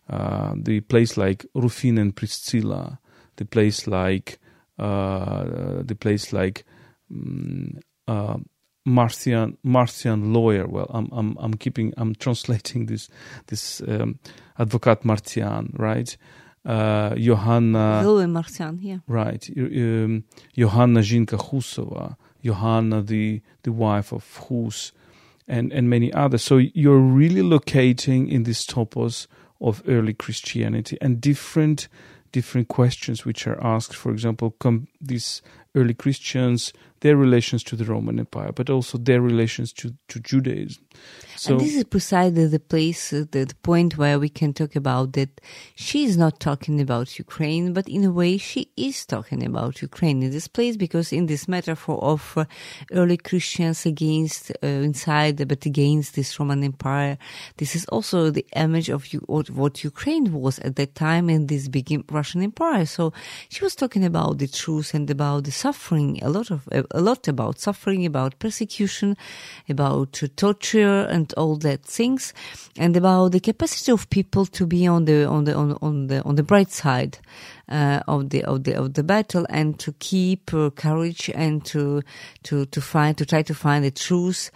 Uh, 0.09 0.55
the 0.57 0.81
place 0.81 1.17
like 1.17 1.47
Rufin 1.55 1.99
and 1.99 2.15
Priscilla, 2.15 2.99
the 3.37 3.45
place 3.45 3.87
like 3.87 4.39
uh, 4.79 5.83
the 5.83 5.97
place 5.99 6.33
like 6.33 6.65
um, 7.11 7.79
uh, 8.09 8.39
Marcian 8.85 9.57
Martian 9.63 10.33
lawyer. 10.33 10.67
Well, 10.67 10.87
I'm 10.91 11.09
I'm 11.13 11.37
I'm 11.39 11.55
keeping 11.55 11.95
I'm 11.97 12.15
translating 12.15 12.87
this 12.87 13.09
this 13.47 13.81
um, 13.87 14.19
advocate 14.59 15.05
Martian, 15.05 15.75
right? 15.79 16.17
Uh, 16.65 17.15
Johanna 17.17 18.03
Marcian, 18.29 18.79
yeah. 18.81 18.99
Right. 19.09 19.49
Um, 19.57 20.25
Johanna 20.57 21.01
Zinka 21.01 21.39
Husova, 21.51 22.17
Johanna 22.45 23.03
the 23.03 23.43
the 23.63 23.73
wife 23.73 24.13
of 24.13 24.25
Hus, 24.49 24.93
and 25.49 25.73
and 25.73 25.89
many 25.89 26.13
others. 26.13 26.43
So 26.43 26.59
you're 26.59 26.99
really 26.99 27.43
locating 27.43 28.29
in 28.29 28.45
this 28.45 28.65
topos 28.65 29.27
of 29.61 29.83
early 29.87 30.15
Christianity 30.15 30.99
and 31.01 31.21
different 31.21 31.89
different 32.33 32.69
questions 32.69 33.25
which 33.25 33.47
are 33.47 33.63
asked. 33.63 33.95
For 33.95 34.11
example, 34.11 34.53
come 34.59 34.89
these 35.01 35.43
early 35.75 35.95
Christians 35.95 36.73
their 37.03 37.17
relations 37.17 37.63
to 37.65 37.77
the 37.77 37.85
Roman 37.85 38.19
Empire, 38.19 38.53
but 38.53 38.71
also 38.71 38.97
their 38.97 39.21
relations 39.21 39.73
to, 39.75 39.95
to 40.09 40.21
Judaism. 40.21 40.85
So, 41.43 41.55
and 41.55 41.61
this 41.61 41.75
is 41.75 41.83
precisely 41.83 42.47
the 42.47 42.61
place, 42.61 43.13
uh, 43.13 43.25
the, 43.33 43.47
the, 43.47 43.55
point 43.65 43.99
where 43.99 44.21
we 44.21 44.29
can 44.29 44.53
talk 44.53 44.77
about 44.77 45.15
that 45.15 45.41
she 45.75 46.05
is 46.05 46.17
not 46.17 46.39
talking 46.39 46.81
about 46.81 47.19
Ukraine, 47.19 47.73
but 47.73 47.89
in 47.89 48.05
a 48.05 48.13
way 48.13 48.39
she 48.39 48.71
is 48.77 49.05
talking 49.05 49.45
about 49.45 49.83
Ukraine 49.83 50.23
in 50.23 50.31
this 50.31 50.47
place 50.47 50.77
because 50.77 51.13
in 51.13 51.27
this 51.27 51.49
metaphor 51.49 51.99
of 52.01 52.35
uh, 52.37 52.45
early 52.93 53.17
Christians 53.17 53.85
against, 53.85 54.53
uh, 54.63 54.67
inside, 54.69 55.49
but 55.49 55.67
against 55.67 56.15
this 56.15 56.39
Roman 56.39 56.63
Empire, 56.63 57.19
this 57.57 57.75
is 57.75 57.87
also 57.87 58.31
the 58.31 58.47
image 58.55 58.89
of 58.89 59.05
what 59.27 59.83
Ukraine 59.83 60.33
was 60.33 60.61
at 60.61 60.77
that 60.77 60.95
time 60.95 61.29
in 61.29 61.49
this 61.49 61.67
big 61.67 61.89
Russian 62.09 62.43
Empire. 62.43 62.87
So 62.87 63.13
she 63.49 63.65
was 63.65 63.75
talking 63.75 64.05
about 64.05 64.39
the 64.39 64.47
truth 64.47 64.95
and 64.95 65.11
about 65.11 65.43
the 65.43 65.51
suffering, 65.51 66.21
a 66.23 66.29
lot 66.29 66.53
of, 66.53 66.69
a 66.71 67.01
lot 67.01 67.27
about 67.27 67.59
suffering, 67.59 68.07
about 68.07 68.39
persecution, 68.39 69.17
about 69.69 70.23
torture 70.37 71.09
and 71.11 71.32
all 71.35 71.57
that 71.57 71.85
things, 71.85 72.33
and 72.79 72.97
about 72.97 73.33
the 73.33 73.41
capacity 73.41 73.93
of 73.93 74.09
people 74.11 74.47
to 74.47 74.67
be 74.67 74.87
on 74.87 75.05
the 75.05 75.27
on 75.27 75.45
the 75.45 75.55
on, 75.55 75.79
on 75.83 76.07
the 76.07 76.23
on 76.23 76.37
the 76.37 76.43
bright 76.43 76.71
side 76.71 77.19
uh, 77.69 78.01
of 78.07 78.31
the 78.31 78.45
of 78.45 78.65
the 78.65 78.75
of 78.75 78.95
the 78.95 79.03
battle 79.03 79.47
and 79.51 79.79
to 79.79 79.93
keep 79.99 80.53
uh, 80.55 80.71
courage 80.71 81.31
and 81.35 81.65
to 81.65 82.03
to 82.43 82.67
to 82.67 82.81
find 82.81 83.17
to 83.19 83.27
try 83.27 83.43
to 83.43 83.55
find 83.55 83.85
the 83.85 83.91
truth 83.91 84.51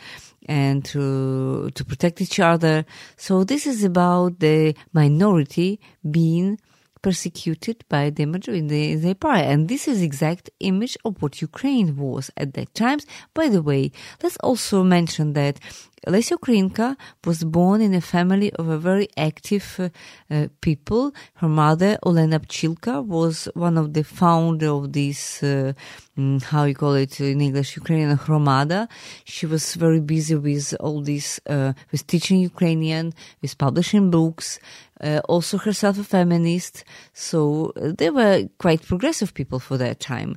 and 0.48 0.84
to 0.84 1.70
to 1.70 1.84
protect 1.84 2.20
each 2.20 2.38
other. 2.40 2.84
So 3.16 3.44
this 3.44 3.66
is 3.66 3.84
about 3.84 4.40
the 4.40 4.74
minority 4.92 5.80
being 6.08 6.58
persecuted 7.06 7.84
by 7.88 8.10
the 8.10 8.26
majority 8.26 8.58
in 8.58 9.00
the 9.00 9.10
empire. 9.10 9.44
And 9.44 9.68
this 9.68 9.86
is 9.86 10.02
exact 10.02 10.50
image 10.58 10.96
of 11.04 11.22
what 11.22 11.40
Ukraine 11.40 11.96
was 11.96 12.32
at 12.36 12.54
that 12.54 12.74
time. 12.74 12.98
By 13.32 13.46
the 13.48 13.62
way, 13.62 13.92
let's 14.24 14.38
also 14.38 14.82
mention 14.82 15.34
that 15.34 15.60
Lesya 16.06 16.36
Ukrainka 16.38 16.96
was 17.24 17.42
born 17.42 17.80
in 17.80 17.92
a 17.94 18.00
family 18.00 18.52
of 18.52 18.68
a 18.68 18.78
very 18.78 19.08
active 19.16 19.66
uh, 19.78 19.88
uh, 20.30 20.46
people. 20.60 21.12
Her 21.34 21.48
mother, 21.48 21.98
Olena 22.04 22.38
Pchilka, 22.38 23.04
was 23.04 23.48
one 23.54 23.76
of 23.76 23.92
the 23.92 24.04
founder 24.04 24.68
of 24.68 24.92
this, 24.92 25.42
uh, 25.42 25.72
mm, 26.16 26.42
how 26.42 26.64
you 26.64 26.74
call 26.74 26.94
it 26.94 27.20
in 27.20 27.40
English, 27.40 27.76
Ukrainian 27.76 28.16
Hromada. 28.18 28.88
She 29.24 29.46
was 29.46 29.74
very 29.74 30.00
busy 30.00 30.36
with 30.36 30.74
all 30.78 31.00
this, 31.02 31.40
uh, 31.48 31.72
with 31.90 32.06
teaching 32.06 32.38
Ukrainian, 32.40 33.12
with 33.42 33.58
publishing 33.58 34.10
books, 34.10 34.60
uh, 35.00 35.20
also 35.28 35.58
herself 35.58 35.98
a 35.98 36.04
feminist. 36.04 36.84
So 37.12 37.72
uh, 37.76 37.92
they 37.96 38.10
were 38.10 38.48
quite 38.58 38.82
progressive 38.82 39.34
people 39.34 39.58
for 39.58 39.76
that 39.78 40.00
time. 40.00 40.36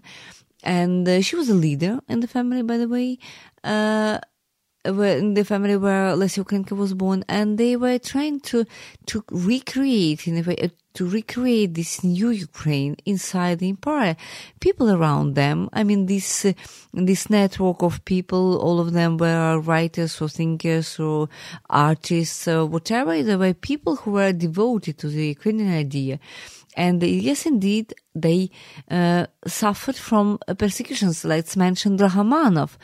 And 0.64 1.24
she 1.24 1.38
was 1.38 1.50
a 1.50 1.54
leader 1.54 2.02
in 2.10 2.20
the 2.20 2.28
family, 2.28 2.64
by 2.64 2.78
the 2.78 2.88
way 2.90 3.18
in 3.64 4.20
the 4.84 5.44
family 5.46 5.76
where 5.76 6.16
Lesya 6.16 6.44
Ukrainka 6.44 6.76
was 6.76 6.94
born, 6.94 7.24
and 7.28 7.58
they 7.58 7.76
were 7.76 8.00
trying 8.00 8.40
to 8.42 8.66
to 9.08 9.24
recreate 9.30 10.28
in 10.28 10.38
a 10.38 10.42
way 10.42 10.56
uh, 10.58 10.70
to 10.94 11.08
recreate 11.08 11.74
this 11.74 12.04
new 12.04 12.30
Ukraine 12.30 12.96
inside 13.06 13.60
the 13.60 13.70
empire. 13.70 14.16
People 14.60 14.90
around 14.90 15.36
them, 15.36 15.70
I 15.74 15.84
mean, 15.84 16.06
this 16.06 16.46
uh, 16.46 16.54
this 16.94 17.30
network 17.30 17.82
of 17.84 18.04
people, 18.06 18.58
all 18.60 18.80
of 18.80 18.94
them 18.94 19.18
were 19.18 19.60
writers 19.60 20.22
or 20.22 20.30
thinkers 20.30 21.00
or 21.00 21.30
artists 21.70 22.48
or 22.48 22.66
whatever. 22.66 23.22
They 23.22 23.36
were 23.36 23.54
people 23.54 23.98
who 23.98 24.12
were 24.12 24.32
devoted 24.32 24.98
to 25.00 25.08
the 25.10 25.28
Ukrainian 25.28 25.74
idea. 25.74 26.20
And 26.78 27.04
yes, 27.04 27.46
indeed, 27.46 27.94
they 28.16 28.52
uh, 28.90 29.26
suffered 29.46 29.98
from 29.98 30.40
persecutions. 30.58 31.26
Let's 31.26 31.58
mention 31.58 31.98
Drahomanov, 31.98 32.78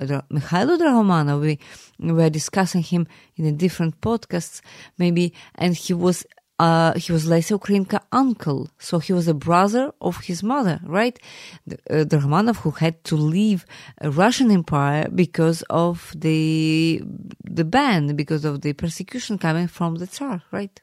Mikhailo 0.00 0.78
Drahomanov, 0.78 1.58
we 1.98 2.12
were 2.12 2.30
discussing 2.30 2.82
him 2.82 3.06
in 3.36 3.46
a 3.46 3.52
different 3.52 4.00
podcasts, 4.00 4.60
maybe, 4.98 5.32
and 5.54 5.74
he 5.74 5.92
was 5.94 6.24
uh, 6.60 6.92
he 6.92 7.10
was 7.10 7.26
Lesya 7.26 7.58
Ukrainka 7.58 8.00
uncle, 8.12 8.68
so 8.78 8.98
he 8.98 9.14
was 9.14 9.26
a 9.28 9.32
brother 9.32 9.92
of 10.02 10.18
his 10.18 10.42
mother, 10.42 10.78
right? 10.84 11.18
Uh, 11.88 12.04
Drahomanov, 12.04 12.56
who 12.56 12.72
had 12.72 13.02
to 13.04 13.16
leave 13.16 13.64
Russian 14.02 14.50
Empire 14.50 15.08
because 15.08 15.62
of 15.70 16.12
the 16.14 17.02
the 17.42 17.64
ban, 17.64 18.14
because 18.14 18.44
of 18.44 18.60
the 18.60 18.74
persecution 18.74 19.38
coming 19.38 19.68
from 19.68 19.94
the 19.96 20.06
Tsar, 20.06 20.42
right? 20.52 20.78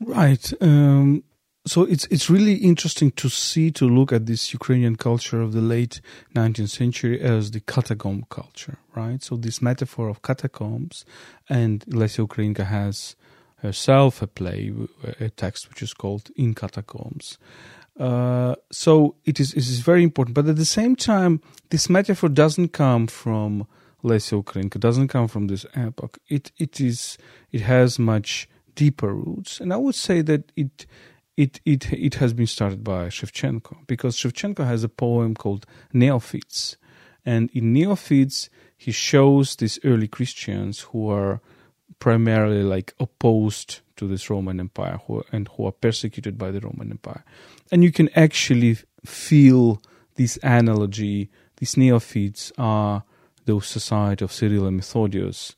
Right. 0.00 0.52
Um, 0.60 1.22
so 1.66 1.82
it's 1.82 2.06
it's 2.06 2.30
really 2.30 2.54
interesting 2.54 3.10
to 3.12 3.28
see 3.28 3.70
to 3.72 3.88
look 3.88 4.12
at 4.12 4.26
this 4.26 4.52
Ukrainian 4.52 4.96
culture 4.96 5.42
of 5.42 5.52
the 5.52 5.60
late 5.60 6.00
19th 6.34 6.70
century 6.70 7.20
as 7.20 7.50
the 7.50 7.60
catacomb 7.60 8.24
culture, 8.30 8.78
right? 8.94 9.22
So 9.22 9.36
this 9.36 9.60
metaphor 9.60 10.08
of 10.08 10.22
catacombs, 10.22 11.04
and 11.48 11.84
Lesya 11.86 12.26
Ukrainka 12.26 12.66
has 12.66 13.16
herself 13.56 14.22
a 14.22 14.26
play, 14.26 14.72
a 15.20 15.30
text 15.30 15.68
which 15.68 15.82
is 15.82 15.92
called 15.92 16.30
In 16.36 16.54
Catacombs. 16.54 17.38
Uh, 17.98 18.54
so 18.70 19.16
it 19.24 19.40
is, 19.40 19.52
it 19.52 19.58
is 19.58 19.80
very 19.80 20.02
important. 20.02 20.34
But 20.34 20.46
at 20.46 20.56
the 20.56 20.64
same 20.64 20.94
time, 20.96 21.40
this 21.70 21.88
metaphor 21.88 22.28
doesn't 22.28 22.68
come 22.68 23.06
from 23.06 23.66
Lesya 24.04 24.42
Ukrainka, 24.44 24.78
doesn't 24.78 25.08
come 25.08 25.28
from 25.28 25.46
this 25.46 25.64
epoch. 25.74 26.18
It, 26.28 26.52
it, 26.58 26.80
is, 26.80 27.16
it 27.50 27.62
has 27.62 27.98
much 27.98 28.48
deeper 28.74 29.12
roots. 29.12 29.60
And 29.60 29.72
I 29.72 29.78
would 29.78 29.94
say 29.94 30.20
that 30.22 30.52
it, 30.54 30.86
it, 31.36 31.60
it, 31.64 31.92
it 31.92 32.14
has 32.14 32.32
been 32.32 32.46
started 32.46 32.82
by 32.82 33.08
Shevchenko 33.08 33.86
because 33.86 34.16
Shevchenko 34.16 34.66
has 34.66 34.82
a 34.82 34.88
poem 34.88 35.34
called 35.34 35.66
Neophytes. 35.92 36.76
And 37.24 37.50
in 37.52 37.72
Neophytes, 37.72 38.48
he 38.76 38.92
shows 38.92 39.56
these 39.56 39.78
early 39.84 40.08
Christians 40.08 40.80
who 40.80 41.10
are 41.10 41.40
primarily 41.98 42.62
like 42.62 42.94
opposed 43.00 43.80
to 43.96 44.06
this 44.06 44.28
Roman 44.30 44.60
Empire 44.60 45.00
who, 45.06 45.24
and 45.32 45.48
who 45.48 45.66
are 45.66 45.72
persecuted 45.72 46.38
by 46.38 46.50
the 46.50 46.60
Roman 46.60 46.90
Empire. 46.90 47.24
And 47.70 47.82
you 47.82 47.92
can 47.92 48.08
actually 48.16 48.78
feel 49.04 49.82
this 50.14 50.38
analogy. 50.42 51.30
These 51.56 51.76
neophytes 51.76 52.52
are 52.58 53.04
those 53.44 53.66
society 53.66 54.24
of 54.24 54.32
Cyril 54.32 54.66
and 54.66 54.80
Methodius 54.80 55.54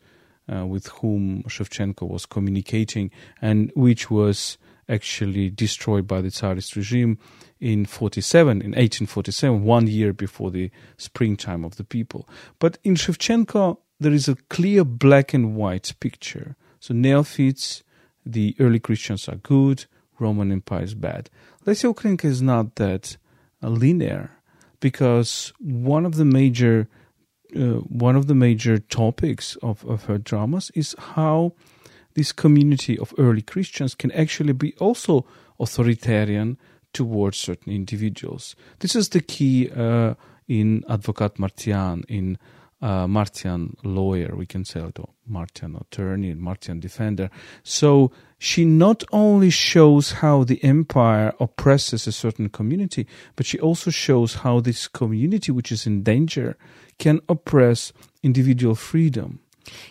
uh, 0.53 0.67
with 0.67 0.89
whom 0.89 1.43
Shevchenko 1.45 2.09
was 2.09 2.27
communicating 2.27 3.11
and 3.41 3.71
which 3.75 4.11
was 4.11 4.59
actually 4.89 5.51
destroyed 5.51 6.07
by 6.07 6.21
the 6.21 6.31
Tsarist 6.31 6.77
regime 6.77 7.19
in 7.61 7.85
47, 7.85 8.51
in 8.51 8.71
1847, 8.71 9.65
one 9.65 9.87
year 9.87 10.13
before 10.13 10.51
the 10.51 10.71
springtime 10.97 11.65
of 11.65 11.77
the 11.77 11.85
people. 11.85 12.29
But 12.59 12.79
in 12.85 12.95
Shevchenko, 12.95 13.79
there 14.01 14.13
is 14.13 14.29
a 14.29 14.37
clear 14.49 14.85
black 14.85 15.35
and 15.35 15.57
white 15.57 15.93
picture. 16.01 16.57
So 16.81 16.95
neophytes, 16.95 17.83
the 18.25 18.55
early 18.61 18.79
Christians 18.79 19.29
are 19.29 19.37
good, 19.37 19.87
Roman 20.19 20.53
Empire 20.53 20.83
is 20.83 20.95
bad. 20.95 21.31
Lesya 21.65 21.95
Ukrainka 21.95 22.25
is 22.25 22.43
not 22.43 22.77
that 22.77 23.17
uh, 23.63 23.69
linear 23.69 24.31
because 24.81 25.53
one 25.59 26.07
of 26.07 26.17
the 26.17 26.25
major 26.25 26.89
uh, 27.57 27.81
one 27.81 28.15
of 28.15 28.27
the 28.27 28.35
major 28.35 28.77
topics 28.77 29.57
of, 29.63 29.83
of 29.87 30.05
her 30.05 30.19
dramas 30.19 30.71
is 30.75 30.95
how 30.99 31.55
this 32.19 32.33
community 32.33 32.99
of 32.99 33.15
early 33.17 33.43
Christians 33.43 33.95
can 33.95 34.11
actually 34.13 34.53
be 34.53 34.75
also 34.79 35.25
authoritarian 35.61 36.59
towards 36.93 37.39
certain 37.39 37.73
individuals. 37.73 38.57
This 38.81 38.97
is 38.97 39.11
the 39.11 39.21
key 39.21 39.71
uh, 39.71 40.15
in 40.49 40.83
Advocat 40.89 41.39
Martian, 41.39 42.03
in 42.09 42.39
uh, 42.81 43.07
Martian 43.07 43.77
lawyer, 43.85 44.35
we 44.37 44.47
can 44.47 44.65
say, 44.65 44.81
it, 44.81 44.99
Martian 45.27 45.77
attorney, 45.77 46.35
Martian 46.35 46.81
defender. 46.81 47.31
So 47.63 48.11
she 48.39 48.65
not 48.65 49.05
only 49.13 49.51
shows 49.51 50.13
how 50.13 50.45
the 50.45 50.63
empire 50.65 51.33
oppresses 51.41 52.07
a 52.07 52.13
certain 52.13 52.49
community, 52.49 53.07
but 53.37 53.47
she 53.47 53.59
also 53.59 53.91
shows 53.91 54.37
how 54.37 54.61
this 54.61 54.89
community, 54.89 55.53
which 55.53 55.73
is 55.73 55.87
in 55.87 56.03
danger, 56.03 56.57
can 56.99 57.21
oppress 57.29 57.93
individual 58.23 58.75
freedom. 58.75 59.41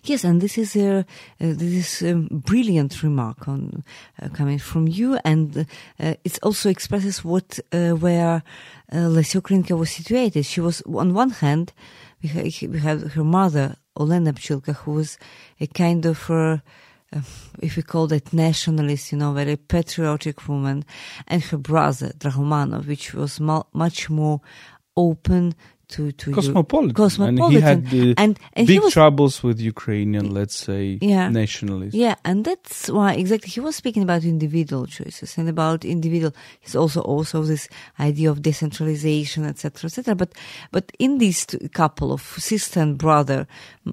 Yes, 0.03 0.23
and 0.23 0.41
this 0.41 0.57
is 0.57 0.75
a 0.75 0.99
uh, 0.99 1.03
this 1.39 2.03
brilliant 2.31 3.03
remark 3.03 3.47
on 3.47 3.83
uh, 4.21 4.29
coming 4.29 4.59
from 4.59 4.87
you, 4.87 5.17
and 5.23 5.65
uh, 5.99 6.13
it 6.23 6.39
also 6.43 6.69
expresses 6.69 7.23
what 7.23 7.59
uh, 7.71 7.91
where 7.91 8.43
uh, 8.91 8.95
Lesya 8.95 9.41
Ukrainka 9.41 9.77
was 9.77 9.91
situated. 9.91 10.45
She 10.45 10.61
was 10.61 10.81
on 10.83 11.13
one 11.13 11.31
hand 11.31 11.73
we 12.21 12.29
had, 12.29 12.45
we 12.71 12.79
her 12.79 13.23
mother, 13.23 13.75
Olena 13.97 14.33
Pchilka, 14.33 14.75
who 14.75 14.93
was 14.93 15.17
a 15.59 15.67
kind 15.67 16.05
of, 16.05 16.29
uh, 16.29 16.57
if 17.61 17.75
we 17.75 17.83
call 17.83 18.07
that 18.07 18.33
nationalist, 18.33 19.11
you 19.11 19.17
know, 19.17 19.33
very 19.33 19.55
patriotic 19.55 20.47
woman, 20.47 20.85
and 21.27 21.43
her 21.43 21.57
brother, 21.57 22.11
Dragomanov, 22.17 22.87
which 22.87 23.13
was 23.13 23.39
much 23.39 24.09
more 24.09 24.41
open 24.95 25.53
to 25.89 26.11
to 26.11 26.31
cosmopolitan. 26.31 26.93
cosmopolitan. 26.93 27.43
And 27.43 27.53
he 27.53 27.59
had 27.59 27.89
the 27.89 28.13
and, 28.17 28.39
and 28.53 28.67
big 28.67 28.81
was, 28.81 28.93
troubles 28.93 29.41
with 29.43 29.59
Ukrainian, 29.59 30.33
let's 30.33 30.55
say, 30.55 30.97
yeah, 31.01 31.29
nationalists. 31.29 31.95
Yeah, 31.95 32.15
and 32.25 32.43
that's 32.43 32.89
why 32.89 33.13
exactly 33.13 33.49
he 33.49 33.59
was 33.59 33.75
speaking 33.75 34.03
about 34.03 34.23
individual 34.23 34.85
choices 34.85 35.37
and 35.37 35.47
about 35.47 35.85
individual. 35.85 36.33
He's 36.59 36.75
also 36.75 37.01
also 37.01 37.43
this 37.43 37.69
idea 37.99 38.29
of 38.29 38.41
decentralization, 38.41 39.45
etc., 39.45 39.87
etc. 39.87 40.15
But 40.15 40.33
but 40.71 40.91
in 40.99 41.19
this 41.19 41.45
couple 41.73 42.11
of 42.11 42.21
sister 42.21 42.81
and 42.81 42.97
brother, 42.97 43.47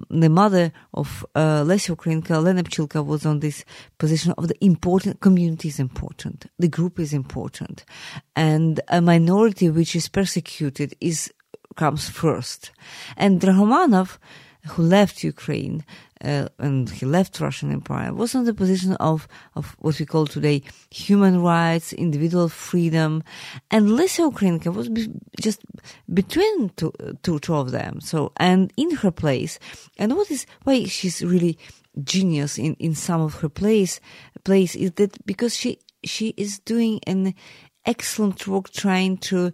the 0.09 0.29
mother 0.29 0.73
of 0.93 1.25
uh, 1.35 1.63
Lesya 1.63 1.95
Ukrainka, 1.95 2.43
Lena 2.43 2.63
Pchilka, 2.63 3.05
was 3.05 3.25
on 3.25 3.39
this 3.39 3.63
position 3.97 4.33
of 4.37 4.47
the 4.47 4.65
important 4.65 5.21
community 5.21 5.69
is 5.69 5.79
important, 5.79 6.45
the 6.59 6.67
group 6.67 6.99
is 6.99 7.13
important, 7.13 7.85
and 8.35 8.81
a 8.89 9.01
minority 9.01 9.69
which 9.69 9.95
is 9.95 10.09
persecuted 10.09 10.93
is 10.99 11.31
comes 11.75 12.09
first. 12.09 12.71
And 13.17 13.39
Drahomanov, 13.41 14.17
who 14.67 14.83
left 14.83 15.23
Ukraine 15.23 15.85
uh, 16.23 16.47
and 16.57 16.89
he 16.89 17.05
left 17.05 17.39
Russian 17.39 17.71
Empire, 17.71 18.13
was 18.13 18.33
in 18.33 18.45
the 18.45 18.53
position 18.53 18.93
of, 18.93 19.27
of 19.55 19.75
what 19.79 19.99
we 19.99 20.05
call 20.05 20.25
today 20.25 20.63
human 20.89 21.41
rights, 21.41 21.93
individual 21.93 22.49
freedom, 22.49 23.23
and 23.69 23.89
Lesya 23.89 24.31
Ukrainka 24.31 24.73
was 24.73 24.89
be, 24.89 25.07
just 25.39 25.61
between 26.13 26.69
two, 26.77 26.93
two, 27.21 27.39
two 27.39 27.55
of 27.55 27.71
them. 27.71 28.01
So, 28.01 28.31
and 28.37 28.73
in 28.75 28.91
her 28.97 29.11
place, 29.11 29.59
and 29.97 30.15
what 30.15 30.31
is 30.31 30.45
why 30.63 30.85
she's 30.85 31.23
really 31.23 31.57
genius 32.03 32.57
in, 32.57 32.75
in 32.75 32.95
some 32.95 33.21
of 33.21 33.35
her 33.35 33.49
plays, 33.49 33.99
plays 34.43 34.75
is 34.75 34.91
that 34.93 35.23
because 35.25 35.55
she 35.55 35.79
she 36.03 36.29
is 36.37 36.59
doing 36.59 36.99
an 37.07 37.33
excellent 37.85 38.47
work 38.47 38.71
trying 38.71 39.17
to 39.17 39.51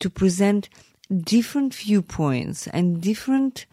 to 0.00 0.10
present 0.10 0.68
different 1.22 1.74
viewpoints 1.74 2.66
and 2.68 3.00
different 3.00 3.66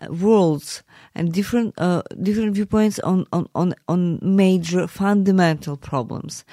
uh, 0.00 0.12
worlds 0.12 0.82
and 1.14 1.32
different 1.32 1.74
uh, 1.78 2.02
different 2.22 2.54
viewpoints 2.54 2.98
on, 3.00 3.26
on, 3.32 3.48
on, 3.54 3.74
on 3.88 4.18
major 4.22 4.86
fundamental 4.86 5.76
problems, 5.76 6.44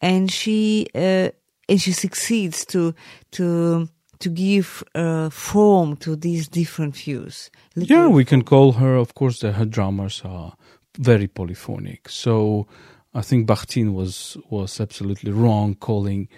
and 0.00 0.30
she 0.30 0.86
uh, 0.94 1.30
and 1.68 1.80
she 1.80 1.92
succeeds 1.92 2.64
to 2.66 2.94
to 3.32 3.88
to 4.18 4.28
give 4.28 4.82
uh, 4.94 5.30
form 5.30 5.96
to 5.96 6.16
these 6.16 6.48
different 6.48 6.96
views. 6.96 7.50
yeah, 7.76 8.08
we 8.08 8.24
can 8.24 8.42
call 8.42 8.72
her, 8.72 8.96
of 8.96 9.14
course, 9.14 9.40
that 9.40 9.52
her 9.52 9.64
dramas 9.64 10.22
are 10.24 10.54
very 10.98 11.28
polyphonic. 11.28 12.08
So 12.08 12.66
I 13.14 13.22
think 13.22 13.46
Bakhtin 13.46 13.92
was 13.92 14.36
was 14.50 14.80
absolutely 14.80 15.32
wrong 15.32 15.74
calling 15.74 16.28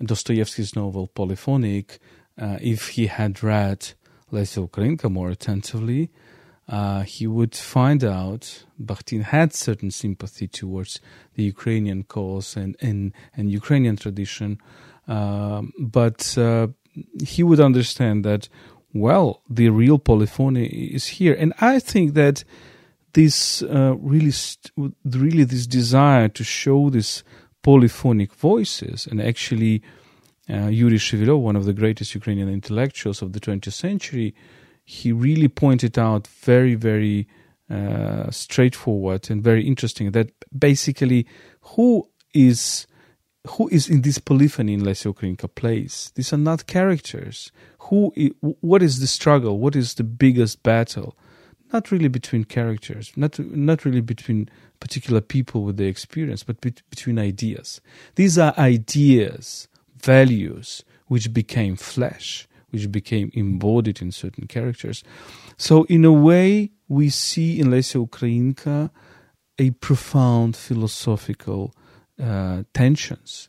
Dostoevsky's 0.00 0.74
novel 0.76 1.08
polyphonic 1.08 1.98
uh, 2.38 2.58
if 2.60 2.88
he 2.90 3.06
had 3.06 3.42
read 3.42 3.92
Lesya 4.32 4.68
Ukrainka 4.68 5.10
more 5.10 5.30
attentively, 5.30 6.10
uh, 6.68 7.02
he 7.02 7.26
would 7.26 7.54
find 7.54 8.02
out 8.02 8.64
Bakhtin 8.82 9.22
had 9.22 9.54
certain 9.54 9.90
sympathy 9.90 10.48
towards 10.48 11.00
the 11.34 11.44
Ukrainian 11.44 12.02
cause 12.02 12.56
and, 12.56 12.76
and, 12.80 13.12
and 13.36 13.50
Ukrainian 13.50 13.96
tradition, 13.96 14.58
uh, 15.06 15.62
but 15.78 16.36
he 17.24 17.42
would 17.42 17.60
understand 17.60 18.24
that, 18.24 18.48
well, 18.92 19.42
the 19.48 19.68
real 19.68 19.98
polyphony 19.98 20.66
is 20.66 21.06
here. 21.06 21.34
And 21.34 21.52
I 21.60 21.78
think 21.78 22.14
that 22.14 22.44
this 23.12 23.62
uh, 23.62 23.94
really, 23.98 24.30
st- 24.30 24.94
really 25.04 25.44
this 25.44 25.66
desire 25.66 26.28
to 26.28 26.44
show 26.44 26.90
these 26.90 27.22
polyphonic 27.62 28.32
voices 28.34 29.06
and 29.06 29.20
actually 29.20 29.82
uh, 30.48 30.66
Yuri 30.66 30.96
Shevelyov, 30.98 31.40
one 31.40 31.56
of 31.56 31.64
the 31.64 31.72
greatest 31.72 32.14
Ukrainian 32.14 32.48
intellectuals 32.48 33.22
of 33.22 33.32
the 33.32 33.40
20th 33.40 33.72
century, 33.72 34.34
he 34.84 35.10
really 35.10 35.48
pointed 35.48 35.98
out 35.98 36.26
very, 36.26 36.74
very 36.74 37.26
uh, 37.68 38.30
straightforward 38.30 39.28
and 39.28 39.42
very 39.42 39.66
interesting 39.66 40.12
that 40.12 40.30
basically 40.56 41.26
who 41.60 42.08
is 42.32 42.86
who 43.48 43.68
is 43.68 43.88
in 43.88 44.02
this 44.02 44.18
polyphony 44.18 44.74
in 44.74 44.82
Lesya 44.82 45.14
Ukrainka 45.14 45.52
plays. 45.52 46.12
These 46.14 46.32
are 46.32 46.38
not 46.38 46.66
characters. 46.66 47.52
Who? 47.78 48.12
what 48.40 48.82
is 48.82 49.00
the 49.00 49.06
struggle? 49.06 49.58
What 49.58 49.76
is 49.76 49.94
the 49.94 50.04
biggest 50.04 50.62
battle? 50.62 51.16
Not 51.72 51.90
really 51.90 52.08
between 52.08 52.44
characters, 52.44 53.12
not 53.16 53.38
not 53.38 53.84
really 53.84 54.00
between 54.00 54.48
particular 54.78 55.20
people 55.20 55.62
with 55.62 55.76
their 55.76 55.88
experience, 55.88 56.44
but 56.44 56.60
be, 56.60 56.74
between 56.90 57.18
ideas. 57.18 57.80
These 58.14 58.38
are 58.38 58.54
ideas 58.58 59.68
values 60.02 60.84
which 61.06 61.32
became 61.32 61.76
flesh, 61.76 62.48
which 62.70 62.90
became 62.90 63.30
embodied 63.34 64.02
in 64.02 64.12
certain 64.12 64.46
characters. 64.46 65.02
So, 65.56 65.84
in 65.84 66.04
a 66.04 66.12
way, 66.12 66.72
we 66.88 67.10
see 67.10 67.60
in 67.60 67.68
Lesya 67.68 68.06
Ukrainka 68.06 68.90
a 69.58 69.70
profound 69.70 70.56
philosophical 70.56 71.74
uh, 72.22 72.62
tensions. 72.74 73.48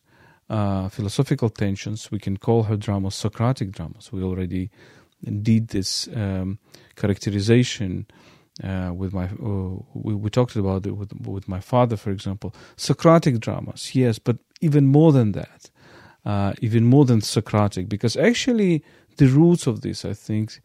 Uh, 0.49 0.87
philosophical 0.87 1.49
tensions, 1.49 2.09
we 2.09 2.19
can 2.19 2.37
call 2.37 2.63
her 2.63 2.77
dramas 2.77 3.15
Socratic 3.15 3.71
dramas. 3.71 4.11
We 4.13 4.23
already 4.23 4.69
did 5.41 5.69
this 5.69 6.07
um, 6.15 6.59
characterization 6.95 8.05
uh, 8.63 8.91
with 8.93 9.13
my 9.13 9.25
uh, 9.25 9.83
we, 9.93 10.15
we 10.15 10.29
talked 10.29 10.55
about 10.55 10.85
it 10.85 10.91
with 10.91 11.11
with 11.25 11.47
my 11.47 11.59
father, 11.59 11.97
for 11.97 12.11
example. 12.11 12.55
Socratic 12.75 13.39
dramas, 13.39 13.93
yes, 13.93 14.19
but 14.19 14.37
even 14.61 14.87
more 14.87 15.11
than 15.11 15.33
that, 15.33 15.69
uh, 16.27 16.51
even 16.61 16.83
more 16.83 17.05
than 17.05 17.21
Socratic, 17.21 17.87
because 17.87 18.17
actually 18.17 18.83
the 19.15 19.27
roots 19.27 19.65
of 19.65 19.81
this, 19.81 20.03
I 20.03 20.13
think, 20.13 20.59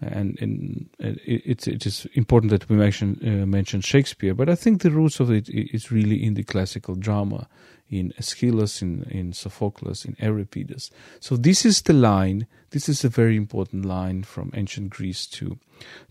and, 0.00 0.38
and 0.40 0.88
it, 1.00 1.66
it 1.66 1.86
is 1.86 2.06
important 2.12 2.50
that 2.50 2.68
we 2.68 2.76
mention 2.76 3.18
uh, 3.22 3.46
mention 3.46 3.80
Shakespeare, 3.80 4.34
but 4.34 4.48
I 4.48 4.54
think 4.54 4.82
the 4.82 4.90
roots 4.90 5.18
of 5.20 5.30
it 5.30 5.48
is 5.48 5.90
really 5.90 6.22
in 6.22 6.34
the 6.34 6.44
classical 6.44 6.94
drama, 6.94 7.48
in 7.90 8.12
Aeschylus, 8.18 8.82
in 8.82 9.04
in 9.10 9.32
Sophocles, 9.32 10.04
in 10.04 10.14
Euripides. 10.20 10.90
So 11.20 11.36
this 11.36 11.64
is 11.64 11.82
the 11.82 11.94
line. 11.94 12.46
This 12.70 12.88
is 12.88 13.04
a 13.04 13.08
very 13.08 13.36
important 13.36 13.84
line 13.86 14.22
from 14.22 14.52
ancient 14.54 14.90
Greece 14.90 15.26
to 15.38 15.58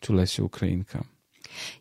to 0.02 0.14
Lesya 0.14 0.50
Ukrainka. 0.50 1.06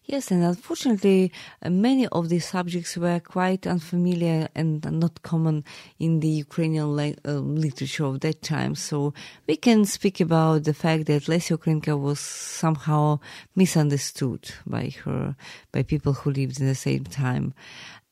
Yes, 0.05 0.31
and 0.31 0.45
unfortunately, 0.45 1.33
many 1.69 2.07
of 2.09 2.29
these 2.29 2.47
subjects 2.47 2.97
were 2.97 3.21
quite 3.21 3.67
unfamiliar 3.67 4.49
and 4.55 4.85
not 4.91 5.23
common 5.23 5.65
in 5.99 6.21
the 6.21 6.29
Ukrainian 6.29 6.97
la- 6.97 7.21
uh, 7.25 7.39
literature 7.41 8.05
of 8.05 8.21
that 8.21 8.43
time. 8.43 8.75
So 8.75 9.15
we 9.47 9.57
can 9.57 9.85
speak 9.85 10.21
about 10.21 10.65
the 10.65 10.75
fact 10.75 11.07
that 11.07 11.25
Lesya 11.25 11.59
Ukrainka 11.59 11.99
was 11.99 12.21
somehow 12.21 13.21
misunderstood 13.55 14.51
by 14.67 14.95
her, 15.05 15.37
by 15.73 15.83
people 15.83 16.12
who 16.12 16.31
lived 16.31 16.61
in 16.61 16.67
the 16.67 16.75
same 16.75 17.05
time. 17.05 17.55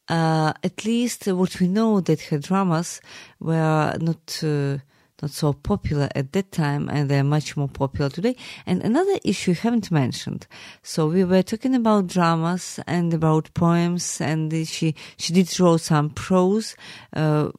Uh, 0.08 0.52
at 0.62 0.84
least 0.84 1.26
what 1.28 1.58
we 1.60 1.66
know 1.68 2.00
that 2.00 2.20
her 2.22 2.38
dramas 2.38 3.00
were 3.40 3.96
not 4.00 4.40
uh, 4.42 4.76
not 5.22 5.30
so 5.30 5.52
popular 5.52 6.08
at 6.14 6.32
that 6.32 6.52
time 6.52 6.88
and 6.88 7.08
they're 7.08 7.24
much 7.24 7.56
more 7.56 7.68
popular 7.68 8.10
today. 8.10 8.36
And 8.66 8.82
another 8.82 9.18
issue 9.24 9.52
you 9.52 9.56
haven't 9.56 9.90
mentioned. 9.90 10.46
So 10.82 11.06
we 11.06 11.24
were 11.24 11.42
talking 11.42 11.74
about 11.74 12.08
dramas 12.08 12.80
and 12.86 13.14
about 13.14 13.52
poems 13.54 14.20
and 14.20 14.52
she, 14.66 14.94
she 15.16 15.32
did 15.32 15.48
wrote 15.60 15.80
some 15.80 16.10
prose. 16.10 16.76
Uh, 17.12 17.50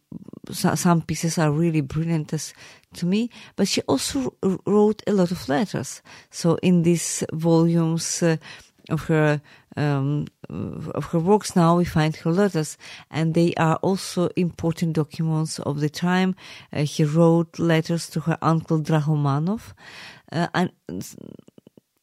so, 0.51 0.75
some 0.75 1.01
pieces 1.01 1.37
are 1.37 1.51
really 1.51 1.81
brilliant 1.81 2.33
as, 2.33 2.53
to 2.95 3.05
me, 3.05 3.29
but 3.55 3.67
she 3.67 3.81
also 3.83 4.35
wrote 4.65 5.01
a 5.07 5.13
lot 5.13 5.31
of 5.31 5.47
letters. 5.49 6.01
So 6.29 6.55
in 6.61 6.83
these 6.83 7.23
volumes, 7.33 8.21
uh, 8.21 8.37
of 8.89 9.05
her 9.05 9.41
um, 9.77 10.25
of 10.49 11.05
her 11.05 11.19
works 11.19 11.55
now 11.55 11.77
we 11.77 11.85
find 11.85 12.15
her 12.17 12.31
letters. 12.31 12.77
And 13.11 13.33
they 13.33 13.53
are 13.55 13.75
also 13.77 14.29
important 14.35 14.93
documents 14.93 15.59
of 15.59 15.79
the 15.79 15.89
time. 15.89 16.35
Uh, 16.71 16.83
he 16.83 17.03
wrote 17.03 17.59
letters 17.59 18.09
to 18.11 18.21
her 18.21 18.37
uncle 18.41 18.79
drahomanov. 18.79 19.73
Uh, 20.31 20.47
and 20.53 20.71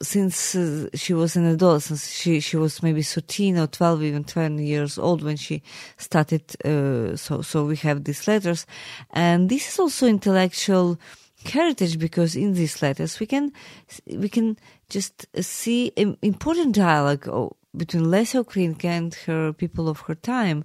since 0.02 0.54
uh, 0.56 0.88
she 0.94 1.14
was 1.14 1.36
an 1.36 1.46
adolescent 1.46 2.00
she 2.00 2.40
she 2.40 2.56
was 2.56 2.82
maybe 2.82 3.02
13 3.02 3.56
or 3.56 3.68
12 3.68 4.02
even 4.02 4.24
20 4.24 4.64
years 4.64 4.98
old 4.98 5.22
when 5.22 5.36
she 5.36 5.62
started 5.96 6.42
uh, 6.64 7.16
so 7.16 7.40
so 7.40 7.64
we 7.64 7.76
have 7.76 8.04
these 8.04 8.26
letters. 8.26 8.66
And 9.10 9.48
this 9.48 9.68
is 9.68 9.78
also 9.78 10.06
intellectual 10.06 10.98
heritage 11.44 11.98
because 11.98 12.36
in 12.36 12.54
these 12.54 12.82
letters 12.82 13.18
we 13.18 13.26
can 13.26 13.52
we 14.06 14.28
can 14.28 14.56
just 14.92 15.26
see 15.40 15.90
important 16.20 16.74
dialogue 16.74 17.26
oh, 17.26 17.56
between 17.74 18.04
Lesya 18.04 18.44
Ukrainka 18.44 18.84
and 18.84 19.14
her 19.26 19.52
people 19.54 19.88
of 19.88 20.00
her 20.00 20.14
time. 20.14 20.64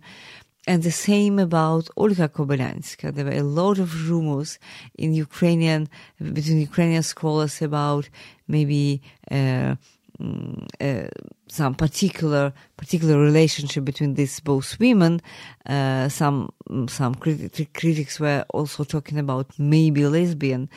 And 0.68 0.84
the 0.84 0.92
same 0.92 1.40
about 1.40 1.88
Olga 1.96 2.28
Kobylanska. 2.28 3.16
There 3.16 3.24
were 3.24 3.32
a 3.32 3.42
lot 3.62 3.80
of 3.80 4.10
rumors 4.10 4.60
in 4.98 5.14
Ukrainian, 5.14 5.88
between 6.20 6.60
Ukrainian 6.60 7.04
scholars 7.04 7.62
about 7.62 8.10
maybe 8.50 9.02
uh, 9.32 9.76
mm, 10.20 10.68
uh, 10.82 11.08
some 11.48 11.74
particular 11.74 12.52
particular 12.76 13.18
relationship 13.18 13.86
between 13.86 14.16
these 14.16 14.42
both 14.42 14.78
women. 14.78 15.22
Uh, 15.66 16.10
some 16.10 16.50
some 16.90 17.16
crit- 17.16 17.74
critics 17.74 18.20
were 18.20 18.44
also 18.50 18.84
talking 18.84 19.18
about 19.20 19.48
maybe 19.58 20.06
lesbian 20.06 20.70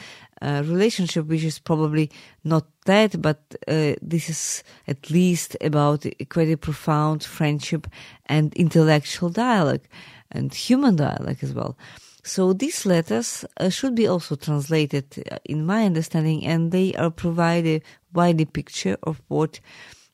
uh, 0.42 0.62
relationship, 0.66 1.26
which 1.26 1.44
is 1.44 1.58
probably 1.58 2.10
not 2.44 2.66
that, 2.86 3.20
but 3.20 3.40
uh, 3.68 3.94
this 4.00 4.30
is 4.30 4.64
at 4.88 5.10
least 5.10 5.56
about 5.60 6.06
a 6.06 6.24
quite 6.24 6.50
a 6.50 6.56
profound 6.56 7.22
friendship 7.22 7.86
and 8.26 8.54
intellectual 8.54 9.28
dialogue 9.28 9.82
and 10.30 10.54
human 10.54 10.96
dialogue 10.96 11.38
as 11.42 11.52
well. 11.52 11.76
So 12.22 12.52
these 12.52 12.84
letters 12.84 13.44
uh, 13.56 13.70
should 13.70 13.94
be 13.94 14.06
also 14.06 14.36
translated, 14.36 15.06
uh, 15.30 15.38
in 15.44 15.64
my 15.64 15.84
understanding, 15.84 16.44
and 16.46 16.70
they 16.70 16.94
are 16.94 17.10
provide 17.10 17.66
a 17.66 17.82
wider 18.12 18.44
picture 18.46 18.96
of 19.02 19.22
what 19.28 19.60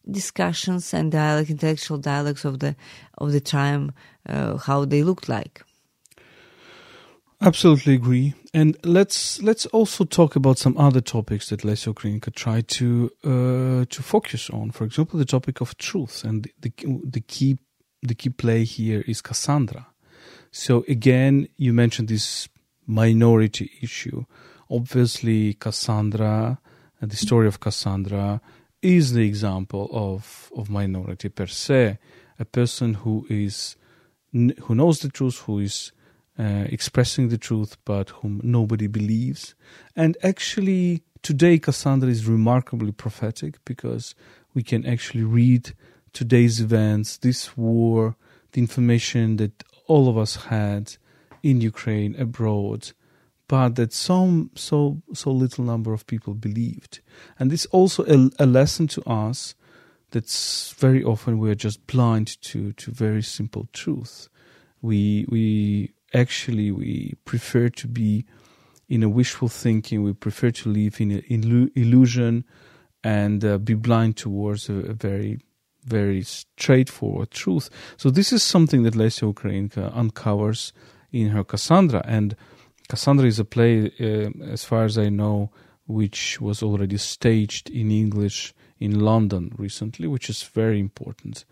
discussions 0.08 0.94
and 0.94 1.10
dialogue, 1.10 1.50
intellectual 1.50 1.98
dialogues 1.98 2.44
of 2.44 2.60
the 2.60 2.76
of 3.18 3.32
the 3.32 3.40
time, 3.40 3.92
uh, 4.28 4.56
how 4.56 4.84
they 4.84 5.02
looked 5.02 5.28
like. 5.28 5.62
Absolutely 7.40 7.94
agree. 7.94 8.34
And 8.54 8.78
let's 8.82 9.42
let's 9.42 9.66
also 9.66 10.04
talk 10.04 10.36
about 10.36 10.58
some 10.58 10.76
other 10.78 11.02
topics 11.02 11.50
that 11.50 11.60
Lesya 11.64 11.92
Ukrainka 11.92 12.34
tried 12.34 12.66
to 12.68 13.10
uh, 13.24 13.84
to 13.90 14.02
focus 14.02 14.48
on. 14.48 14.70
For 14.70 14.84
example, 14.84 15.18
the 15.18 15.26
topic 15.26 15.60
of 15.60 15.76
truth, 15.76 16.24
and 16.24 16.48
the, 16.60 16.72
the 17.04 17.20
key 17.20 17.58
the 18.02 18.14
key 18.14 18.30
play 18.30 18.64
here 18.64 19.04
is 19.06 19.20
Cassandra. 19.20 19.86
So 20.50 20.84
again, 20.88 21.48
you 21.58 21.74
mentioned 21.74 22.08
this 22.08 22.48
minority 22.86 23.70
issue. 23.82 24.24
Obviously, 24.70 25.54
Cassandra 25.54 26.58
and 27.00 27.10
the 27.10 27.16
story 27.16 27.46
of 27.46 27.60
Cassandra 27.60 28.40
is 28.80 29.12
the 29.12 29.26
example 29.26 29.90
of 29.92 30.50
of 30.56 30.70
minority 30.70 31.28
per 31.28 31.46
se, 31.46 31.98
a 32.38 32.44
person 32.46 32.94
who 32.94 33.26
is 33.28 33.76
who 34.32 34.74
knows 34.74 35.00
the 35.00 35.10
truth, 35.10 35.40
who 35.40 35.58
is 35.58 35.92
uh, 36.38 36.64
expressing 36.66 37.28
the 37.28 37.38
truth, 37.38 37.76
but 37.84 38.10
whom 38.10 38.40
nobody 38.42 38.86
believes. 38.86 39.54
And 39.94 40.16
actually, 40.22 41.02
today 41.22 41.58
Cassandra 41.58 42.08
is 42.08 42.26
remarkably 42.26 42.92
prophetic 42.92 43.64
because 43.64 44.14
we 44.54 44.62
can 44.62 44.84
actually 44.86 45.24
read 45.24 45.72
today's 46.12 46.60
events, 46.60 47.18
this 47.18 47.56
war, 47.56 48.16
the 48.52 48.60
information 48.60 49.36
that 49.36 49.62
all 49.86 50.08
of 50.08 50.16
us 50.16 50.36
had 50.46 50.96
in 51.42 51.60
Ukraine, 51.60 52.14
abroad, 52.18 52.92
but 53.48 53.76
that 53.76 53.92
some 53.92 54.50
so 54.54 55.02
so 55.12 55.30
little 55.30 55.64
number 55.64 55.92
of 55.92 56.06
people 56.06 56.34
believed. 56.34 57.00
And 57.38 57.50
this 57.50 57.66
also 57.66 58.04
a, 58.06 58.30
a 58.38 58.46
lesson 58.46 58.88
to 58.88 59.02
us 59.02 59.54
that 60.10 60.28
very 60.78 61.04
often 61.04 61.38
we're 61.38 61.54
just 61.54 61.86
blind 61.86 62.40
to 62.42 62.72
to 62.72 62.90
very 62.90 63.22
simple 63.22 63.68
truth. 63.72 64.28
We 64.80 65.26
we 65.28 65.92
actually 66.14 66.70
we 66.70 67.14
prefer 67.24 67.68
to 67.68 67.88
be 67.88 68.24
in 68.88 69.02
a 69.02 69.08
wishful 69.08 69.48
thinking. 69.48 70.02
We 70.02 70.12
prefer 70.12 70.50
to 70.50 70.68
live 70.68 71.00
in 71.00 71.10
an 71.10 71.70
illusion 71.74 72.44
and 73.02 73.44
uh, 73.44 73.58
be 73.58 73.74
blind 73.74 74.16
towards 74.16 74.68
a, 74.68 74.74
a, 74.74 74.92
very, 74.92 75.40
very 75.84 76.22
straightforward 76.22 77.30
truth. 77.30 77.70
So 77.96 78.10
this 78.10 78.32
is 78.32 78.42
something 78.42 78.82
that 78.84 78.94
Lesya 78.94 79.32
Ukrainka 79.32 79.96
uncovers 79.96 80.72
in 81.12 81.28
her 81.28 81.44
Cassandra. 81.44 82.02
And 82.04 82.36
Cassandra 82.88 83.26
is 83.26 83.38
a 83.38 83.44
play, 83.44 83.92
uh, 84.00 84.30
as 84.44 84.64
far 84.64 84.84
as 84.84 84.98
I 84.98 85.08
know, 85.08 85.50
which 85.86 86.40
was 86.40 86.62
already 86.62 86.96
staged 86.96 87.70
in 87.70 87.90
English 87.90 88.52
in 88.78 89.00
London 89.00 89.52
recently, 89.56 90.06
which 90.06 90.28
is 90.28 90.42
very 90.42 90.80
important 90.80 91.44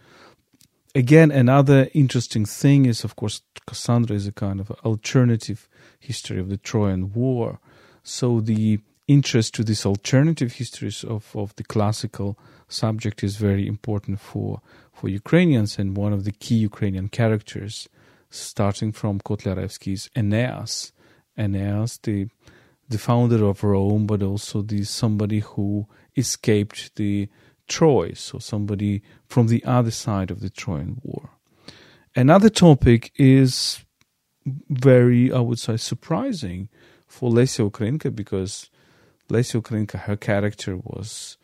again, 0.95 1.31
another 1.31 1.89
interesting 1.93 2.45
thing 2.47 2.87
is, 2.87 3.05
of 3.05 3.17
course, 3.17 3.43
Cassandra 3.67 4.17
is 4.17 4.27
a 4.27 4.33
kind 4.33 4.61
of 4.61 4.71
alternative 4.85 5.69
history 5.99 6.39
of 6.39 6.49
the 6.49 6.57
Trojan 6.57 7.13
War. 7.13 7.59
So 8.03 8.41
the 8.41 8.81
interest 9.07 9.55
to 9.55 9.65
these 9.65 9.85
alternative 9.85 10.53
histories 10.53 11.05
of, 11.05 11.35
of 11.35 11.55
the 11.57 11.65
classical 11.65 12.39
subject 12.69 13.23
is 13.23 13.37
very 13.37 13.67
important 13.67 14.21
for, 14.21 14.61
for 14.93 15.09
Ukrainians. 15.09 15.79
And 15.79 15.97
one 15.97 16.13
of 16.13 16.25
the 16.25 16.33
key 16.33 16.57
Ukrainian 16.57 17.09
characters, 17.09 17.89
starting 18.31 18.93
from 18.93 19.21
Kotlarevsky, 19.21 20.09
Aeneas. 20.17 20.93
Aeneas, 21.37 21.99
the, 21.99 22.29
the 22.89 22.99
founder 22.99 23.45
of 23.45 23.65
Rome, 23.65 24.07
but 24.07 24.23
also 24.23 24.63
the 24.63 24.85
somebody 24.85 25.41
who 25.41 25.87
escaped 26.17 26.95
the 26.97 27.29
Troy, 27.69 28.13
so 28.13 28.39
somebody 28.39 29.03
from 29.27 29.49
the 29.49 29.65
other 29.65 29.91
side 29.91 30.31
of 30.31 30.41
the 30.41 30.51
Trojan 30.51 31.01
War. 31.03 31.31
Another 32.15 32.51
topic 32.51 33.13
is 33.17 33.85
very, 34.69 35.33
I 35.33 35.41
would 35.41 35.59
say, 35.59 35.77
surprising 35.77 36.69
for 37.07 37.31
Lesya 37.31 37.71
Ukrainka 37.71 38.15
because 38.15 38.71
Lesya 39.29 39.63
Ukrainka, 39.63 40.01
her 40.01 40.17
character 40.17 40.77
was, 40.77 41.39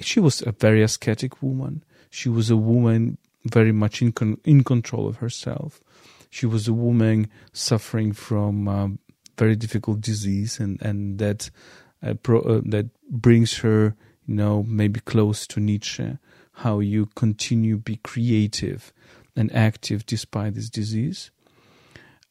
she 0.00 0.20
was 0.20 0.42
a 0.42 0.52
very 0.52 0.82
ascetic 0.82 1.42
woman. 1.42 1.82
She 2.10 2.28
was 2.28 2.50
a 2.50 2.56
woman 2.56 3.18
very 3.44 3.72
much 3.72 4.02
in, 4.02 4.12
con- 4.12 4.40
in 4.44 4.64
control 4.64 5.08
of 5.08 5.16
herself. 5.16 5.80
She 6.28 6.46
was 6.46 6.68
a 6.68 6.72
woman 6.72 7.28
suffering 7.52 8.12
from 8.12 8.68
um, 8.68 8.98
very 9.36 9.56
difficult 9.56 10.00
disease, 10.00 10.60
and 10.60 10.80
and 10.80 11.18
that 11.18 11.50
uh, 12.02 12.14
pro- 12.14 12.42
uh, 12.42 12.60
that 12.66 12.86
brings 13.10 13.58
her 13.58 13.96
you 14.26 14.34
know, 14.34 14.62
maybe 14.62 15.00
close 15.00 15.46
to 15.48 15.60
Nietzsche, 15.60 16.18
how 16.52 16.80
you 16.80 17.06
continue 17.14 17.76
be 17.76 17.96
creative 17.96 18.92
and 19.36 19.54
active 19.54 20.04
despite 20.06 20.54
this 20.54 20.70
disease. 20.70 21.30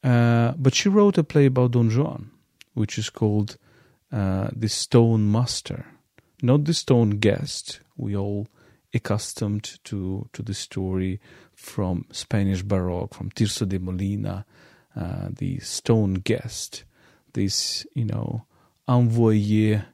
Uh, 0.02 0.52
but 0.56 0.74
she 0.74 0.88
wrote 0.88 1.18
a 1.18 1.24
play 1.24 1.46
about 1.46 1.72
Don 1.72 1.90
Juan, 1.90 2.30
which 2.74 2.98
is 2.98 3.10
called 3.10 3.56
uh, 4.12 4.48
The 4.54 4.68
Stone 4.68 5.30
Master, 5.30 5.86
not 6.42 6.64
the 6.64 6.74
Stone 6.74 7.18
Guest. 7.18 7.80
We 7.96 8.16
all 8.16 8.48
accustomed 8.94 9.78
to 9.84 10.28
to 10.32 10.42
the 10.42 10.54
story 10.54 11.20
from 11.54 12.06
Spanish 12.10 12.62
Baroque, 12.62 13.14
from 13.14 13.30
Tirso 13.30 13.68
de 13.68 13.78
Molina, 13.78 14.46
uh, 14.96 15.28
the 15.30 15.58
Stone 15.60 16.14
Guest, 16.14 16.84
this 17.34 17.86
you 17.94 18.06
know 18.06 18.46
envoyé 18.88 19.84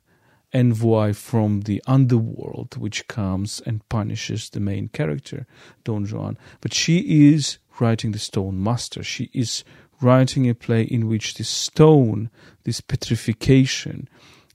envoy 0.57 1.12
from 1.12 1.61
the 1.62 1.83
underworld 1.87 2.77
which 2.79 3.07
comes 3.09 3.61
and 3.66 3.87
punishes 3.90 4.49
the 4.49 4.61
main 4.61 4.88
character, 4.88 5.47
Don 5.85 6.07
Juan. 6.07 6.38
But 6.62 6.73
she 6.73 7.29
is 7.31 7.59
writing 7.79 8.12
the 8.12 8.19
Stone 8.19 8.62
Master. 8.62 9.03
She 9.03 9.31
is 9.35 9.64
writing 10.01 10.49
a 10.49 10.55
play 10.55 10.83
in 10.83 11.09
which 11.09 11.35
this 11.35 11.49
stone, 11.49 12.31
this 12.64 12.81
petrification, 12.81 14.09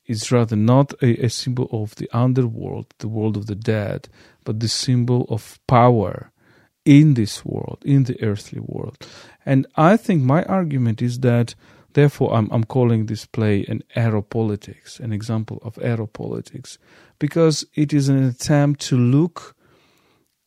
is 0.08 0.32
rather 0.32 0.56
not 0.56 0.94
a, 1.04 1.26
a, 1.26 1.30
symbol 1.30 1.70
of 1.72 1.96
the 1.96 2.10
underworld, 2.12 2.88
the 2.98 3.08
world 3.08 3.38
of 3.38 3.46
the 3.46 3.56
dead, 3.56 4.10
but 4.44 4.60
the 4.60 4.68
symbol 4.68 5.26
of 5.30 5.60
power 5.68 6.32
in 6.84 7.14
this 7.14 7.46
world, 7.46 7.78
in 7.86 8.06
the 8.06 8.22
earthly 8.24 8.60
world. 8.60 8.98
And 9.46 9.68
I 9.76 9.98
think 9.98 10.24
my 10.24 10.44
argument 10.46 11.02
is 11.02 11.20
that, 11.20 11.54
therefore, 11.94 12.34
I'm, 12.34 12.50
I'm 12.52 12.64
calling 12.64 13.06
this 13.06 13.26
play 13.26 13.66
an 13.68 13.84
eropolitics, 13.96 15.00
an 15.00 15.12
example 15.12 15.60
of 15.64 15.76
eropolitics, 15.76 16.78
because 17.20 17.66
it 17.76 17.94
is 17.94 18.10
an 18.10 18.24
attempt 18.24 18.82
to 18.82 18.98
look 18.98 19.56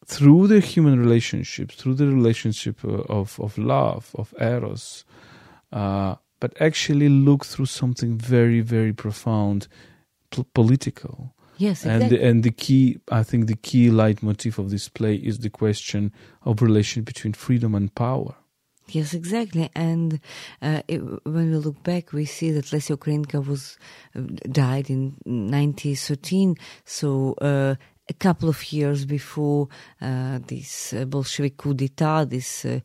through 0.06 0.46
the 0.48 0.60
human 0.60 0.98
relationships, 0.98 1.76
through 1.76 1.94
the 1.94 2.06
relationship 2.06 2.84
uh, 2.84 3.02
of, 3.08 3.40
of 3.40 3.56
love, 3.56 4.14
of 4.16 4.34
eros, 4.38 5.04
uh, 5.72 6.16
but 6.40 6.60
actually 6.60 7.08
look 7.08 7.44
through 7.44 7.66
something 7.66 8.18
very, 8.18 8.60
very 8.60 8.92
profound, 8.92 9.66
p- 10.30 10.44
political. 10.52 11.34
Yes, 11.56 11.84
exactly. 11.84 11.92
and 11.92 12.10
the, 12.10 12.28
and 12.28 12.42
the 12.42 12.50
key, 12.50 12.98
I 13.10 13.22
think, 13.22 13.46
the 13.46 13.56
key 13.56 13.88
leitmotif 13.88 14.58
of 14.58 14.70
this 14.70 14.88
play 14.88 15.14
is 15.14 15.38
the 15.38 15.50
question 15.50 16.12
of 16.42 16.60
relation 16.60 17.02
between 17.02 17.32
freedom 17.32 17.74
and 17.74 17.94
power. 17.94 18.34
Yes, 18.88 19.14
exactly. 19.14 19.70
And 19.74 20.20
uh, 20.60 20.82
it, 20.88 20.98
when 21.24 21.50
we 21.50 21.56
look 21.56 21.82
back, 21.82 22.12
we 22.12 22.26
see 22.26 22.50
that 22.52 22.66
Lesya 22.66 22.96
Ukrainka 22.96 23.44
was 23.44 23.78
uh, 24.14 24.20
died 24.50 24.90
in 24.90 25.16
1913. 25.24 26.56
So 26.84 27.32
uh, 27.40 27.76
a 28.08 28.12
couple 28.14 28.48
of 28.48 28.72
years 28.72 29.06
before 29.06 29.68
uh, 30.02 30.38
this 30.46 30.92
uh, 30.92 31.06
Bolshevik 31.06 31.56
coup 31.56 31.72
d'etat, 31.72 32.26
this 32.26 32.66
uh, 32.66 32.80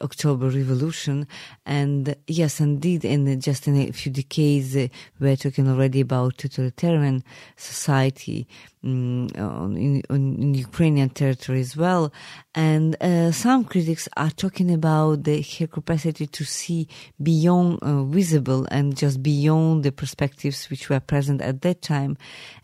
October 0.00 0.48
Revolution. 0.48 1.26
And 1.66 2.14
yes, 2.26 2.60
indeed, 2.60 3.04
in 3.04 3.40
just 3.40 3.68
in 3.68 3.76
a 3.76 3.92
few 3.92 4.10
decades, 4.10 4.74
we're 5.18 5.36
talking 5.36 5.68
already 5.68 6.00
about 6.00 6.38
totalitarian 6.38 7.22
society 7.56 8.48
in, 8.82 10.02
in, 10.08 10.54
Ukrainian 10.54 11.10
territory 11.10 11.60
as 11.60 11.76
well. 11.76 12.12
And 12.54 12.96
uh, 13.00 13.30
some 13.32 13.64
critics 13.64 14.08
are 14.16 14.30
talking 14.30 14.72
about 14.72 15.24
the, 15.24 15.42
her 15.58 15.66
capacity 15.66 16.26
to 16.26 16.44
see 16.44 16.88
beyond 17.22 17.80
visible 18.12 18.66
and 18.70 18.96
just 18.96 19.22
beyond 19.22 19.84
the 19.84 19.92
perspectives 19.92 20.70
which 20.70 20.88
were 20.88 21.00
present 21.00 21.42
at 21.42 21.62
that 21.62 21.82
time 21.82 22.16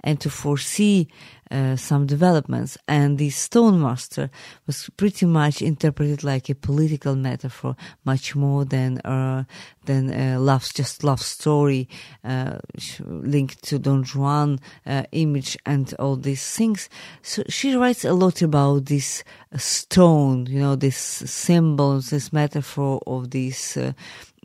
and 0.03 0.21
to 0.21 0.31
foresee 0.31 1.09
uh, 1.51 1.77
some 1.77 2.07
developments. 2.07 2.77
And 2.89 3.19
the 3.19 3.31
stone 3.31 3.81
master 3.81 4.31
was 4.67 4.91
pretty 4.97 5.27
much 5.27 5.63
interpreted 5.63 6.25
like 6.25 6.49
a 6.49 6.55
political 6.55 7.15
metaphor, 7.15 7.77
much 8.05 8.35
more 8.35 8.65
than 8.65 8.99
uh, 9.01 9.45
than 9.85 10.13
a 10.13 10.39
love, 10.39 10.69
just 10.75 11.05
love 11.05 11.21
story 11.21 11.89
uh, 12.25 12.59
linked 13.07 13.63
to 13.65 13.79
Don 13.79 14.03
Juan 14.03 14.59
uh, 14.85 15.05
image 15.13 15.57
and 15.65 15.95
all 16.07 16.17
these 16.17 16.57
things. 16.57 16.89
So 17.23 17.43
she 17.49 17.75
writes 17.75 18.05
a 18.05 18.13
lot 18.15 18.43
about 18.43 18.87
this 18.87 19.25
stone, 19.57 20.47
you 20.47 20.61
know, 20.61 20.77
this 20.77 20.97
symbols, 20.97 22.11
this 22.11 22.33
metaphor 22.33 23.01
of 23.07 23.31
this 23.31 23.77
uh, 23.77 23.93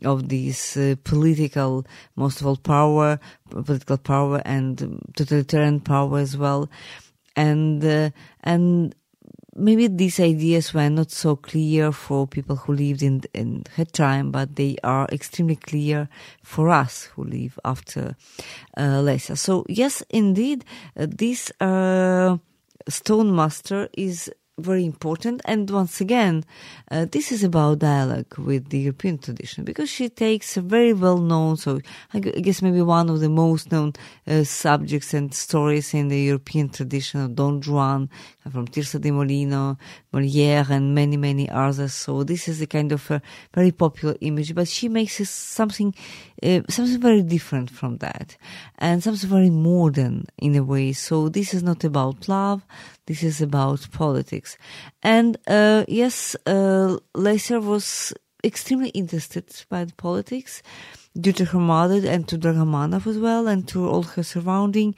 of 0.04 0.28
this 0.28 0.76
uh, 0.76 0.96
political, 1.04 1.86
most 2.16 2.40
of 2.40 2.46
all 2.46 2.56
power, 2.56 3.20
political 3.50 3.98
power 3.98 4.42
and 4.44 5.00
totalitarian 5.14 5.80
power 5.80 6.18
as 6.18 6.36
well. 6.36 6.68
And, 7.36 7.84
uh, 7.84 8.10
and 8.42 8.94
maybe 9.54 9.86
these 9.86 10.18
ideas 10.20 10.72
were 10.72 10.88
not 10.88 11.10
so 11.10 11.36
clear 11.36 11.92
for 11.92 12.26
people 12.26 12.56
who 12.56 12.72
lived 12.72 13.02
in, 13.02 13.22
in 13.34 13.64
her 13.76 13.84
time, 13.84 14.30
but 14.30 14.56
they 14.56 14.76
are 14.82 15.06
extremely 15.12 15.56
clear 15.56 16.08
for 16.42 16.68
us 16.68 17.04
who 17.14 17.24
live 17.24 17.58
after 17.64 18.16
uh. 18.76 19.36
So 19.36 19.64
yes, 19.68 20.02
indeed, 20.10 20.64
uh, 20.96 21.06
this, 21.08 21.52
uh, 21.60 22.38
Stone 22.88 23.34
Master 23.34 23.88
is 23.92 24.30
very 24.58 24.84
important. 24.84 25.40
And 25.44 25.68
once 25.70 26.00
again, 26.00 26.44
uh, 26.90 27.06
this 27.10 27.32
is 27.32 27.42
about 27.42 27.78
dialogue 27.78 28.36
with 28.38 28.68
the 28.68 28.78
European 28.78 29.18
tradition 29.18 29.64
because 29.64 29.88
she 29.88 30.08
takes 30.08 30.56
a 30.56 30.60
very 30.60 30.92
well 30.92 31.18
known, 31.18 31.56
so 31.56 31.80
I 32.12 32.20
guess 32.20 32.60
maybe 32.60 32.82
one 32.82 33.08
of 33.08 33.20
the 33.20 33.30
most 33.30 33.72
known 33.72 33.94
uh, 34.26 34.44
subjects 34.44 35.14
and 35.14 35.34
stories 35.34 35.94
in 35.94 36.08
the 36.08 36.20
European 36.20 36.68
tradition 36.68 37.20
of 37.20 37.34
Don 37.34 37.60
Juan 37.62 38.10
from 38.50 38.66
Tirso 38.68 39.00
de 39.00 39.10
Molina, 39.10 39.78
Molière, 40.12 40.70
and 40.70 40.94
many, 40.94 41.16
many 41.16 41.48
others. 41.48 41.94
So 41.94 42.22
this 42.22 42.46
is 42.46 42.60
a 42.60 42.66
kind 42.66 42.92
of 42.92 43.10
a 43.10 43.22
very 43.54 43.72
popular 43.72 44.16
image, 44.20 44.54
but 44.54 44.68
she 44.68 44.88
makes 44.88 45.18
it 45.20 45.28
something, 45.28 45.94
uh, 46.42 46.60
something 46.68 47.00
very 47.00 47.22
different 47.22 47.70
from 47.70 47.98
that 47.98 48.36
and 48.78 49.02
something 49.02 49.30
very 49.30 49.50
modern 49.50 50.26
in 50.38 50.56
a 50.56 50.62
way. 50.62 50.92
So 50.92 51.28
this 51.28 51.54
is 51.54 51.62
not 51.62 51.84
about 51.84 52.28
love. 52.28 52.66
This 53.12 53.24
is 53.24 53.42
about 53.42 53.90
politics. 53.92 54.56
And 55.02 55.36
uh, 55.46 55.84
yes, 55.86 56.34
uh, 56.46 56.96
was 57.14 58.14
extremely 58.42 58.88
interested 58.88 59.44
by 59.68 59.84
the 59.84 59.92
politics 59.92 60.62
due 61.20 61.34
to 61.34 61.44
her 61.44 61.58
mother 61.58 62.08
and 62.08 62.26
to 62.28 62.38
Dragomanov 62.38 63.06
as 63.06 63.18
well 63.18 63.48
and 63.48 63.68
to 63.68 63.86
all 63.86 64.02
her 64.02 64.22
surrounding. 64.22 64.94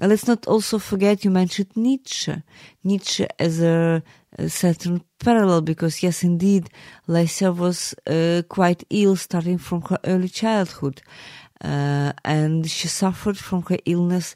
Let's 0.00 0.26
not 0.26 0.48
also 0.48 0.80
forget 0.80 1.24
you 1.24 1.30
mentioned 1.30 1.76
Nietzsche. 1.76 2.42
Nietzsche 2.82 3.28
as 3.38 3.62
a, 3.62 4.02
certain 4.48 5.04
parallel 5.20 5.60
because 5.60 6.02
yes, 6.02 6.24
indeed, 6.24 6.68
Lesya 7.06 7.56
was 7.56 7.94
uh, 8.08 8.42
quite 8.48 8.82
ill 8.90 9.14
starting 9.14 9.58
from 9.58 9.82
her 9.82 10.00
early 10.02 10.28
childhood. 10.28 11.00
Uh, 11.62 12.12
and 12.24 12.68
she 12.68 12.88
suffered 12.88 13.38
from 13.38 13.62
her 13.62 13.78
illness 13.84 14.34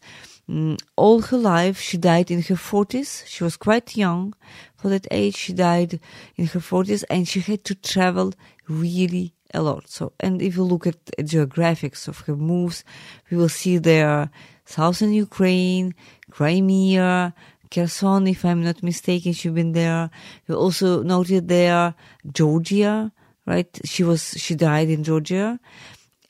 all 0.97 1.23
her 1.23 1.37
life, 1.37 1.81
she 1.81 1.99
died 1.99 2.31
in 2.31 2.43
her 2.43 2.55
40s. 2.55 3.27
She 3.27 3.43
was 3.43 3.57
quite 3.57 3.97
young 3.97 4.35
for 4.77 4.89
that 4.89 5.07
age. 5.11 5.37
She 5.37 5.53
died 5.53 5.99
in 6.37 6.47
her 6.47 6.61
40s 6.61 7.05
and 7.11 7.27
she 7.27 7.41
had 7.41 7.65
to 7.65 7.75
travel 7.75 8.33
really 8.69 9.35
a 9.53 9.63
lot. 9.63 9.89
So, 9.89 10.13
and 10.21 10.41
if 10.41 10.57
you 10.57 10.63
look 10.63 10.87
at, 10.87 10.97
at 11.19 11.27
geographics 11.27 12.07
of 12.07 12.21
her 12.21 12.37
moves, 12.37 12.85
we 13.31 13.37
will 13.37 13.49
see 13.49 13.79
there 13.79 14.31
southern 14.65 15.13
Ukraine, 15.13 15.95
Crimea, 16.31 17.35
Kherson, 17.71 18.29
if 18.29 18.45
I'm 18.45 18.63
not 18.63 18.83
mistaken, 18.83 19.33
she's 19.33 19.53
been 19.53 19.73
there. 19.73 20.11
We 20.47 20.55
also 20.55 21.03
noted 21.03 21.49
there 21.49 21.95
Georgia, 22.33 23.13
right? 23.47 23.81
She 23.85 24.05
was, 24.05 24.35
she 24.37 24.55
died 24.55 24.89
in 24.89 25.03
Georgia 25.03 25.59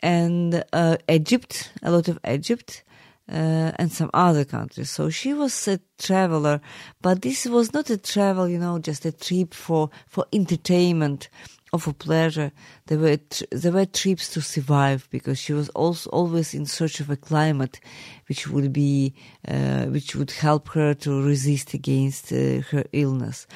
and, 0.00 0.64
uh, 0.72 0.96
Egypt, 1.08 1.72
a 1.82 1.90
lot 1.90 2.08
of 2.08 2.18
Egypt 2.26 2.82
uh, 3.30 3.72
and 3.76 3.92
some 3.92 4.10
other 4.14 4.44
countries. 4.44 4.90
So 4.90 5.10
she 5.10 5.34
was 5.34 5.66
a 5.68 5.80
traveler, 5.98 6.60
but 7.02 7.22
this 7.22 7.46
was 7.46 7.72
not 7.72 7.90
a 7.90 7.96
travel, 7.96 8.48
you 8.48 8.58
know, 8.58 8.78
just 8.78 9.04
a 9.04 9.12
trip 9.12 9.54
for, 9.54 9.90
for 10.06 10.26
entertainment 10.32 11.28
or 11.72 11.80
for 11.80 11.92
pleasure. 11.92 12.52
There 12.86 12.98
were, 12.98 13.18
there 13.50 13.72
were 13.72 13.86
trips 13.86 14.30
to 14.30 14.40
survive 14.40 15.08
because 15.10 15.38
she 15.38 15.52
was 15.52 15.68
also 15.70 16.08
always 16.10 16.54
in 16.54 16.66
search 16.66 17.00
of 17.00 17.10
a 17.10 17.16
climate 17.16 17.80
which 18.28 18.48
would 18.48 18.72
be, 18.72 19.14
uh, 19.48 19.86
which 19.86 20.14
would 20.14 20.30
help 20.30 20.68
her 20.70 20.94
to 20.94 21.22
resist 21.22 21.74
against 21.74 22.32
uh, 22.32 22.60
her 22.70 22.84
illness. 22.92 23.46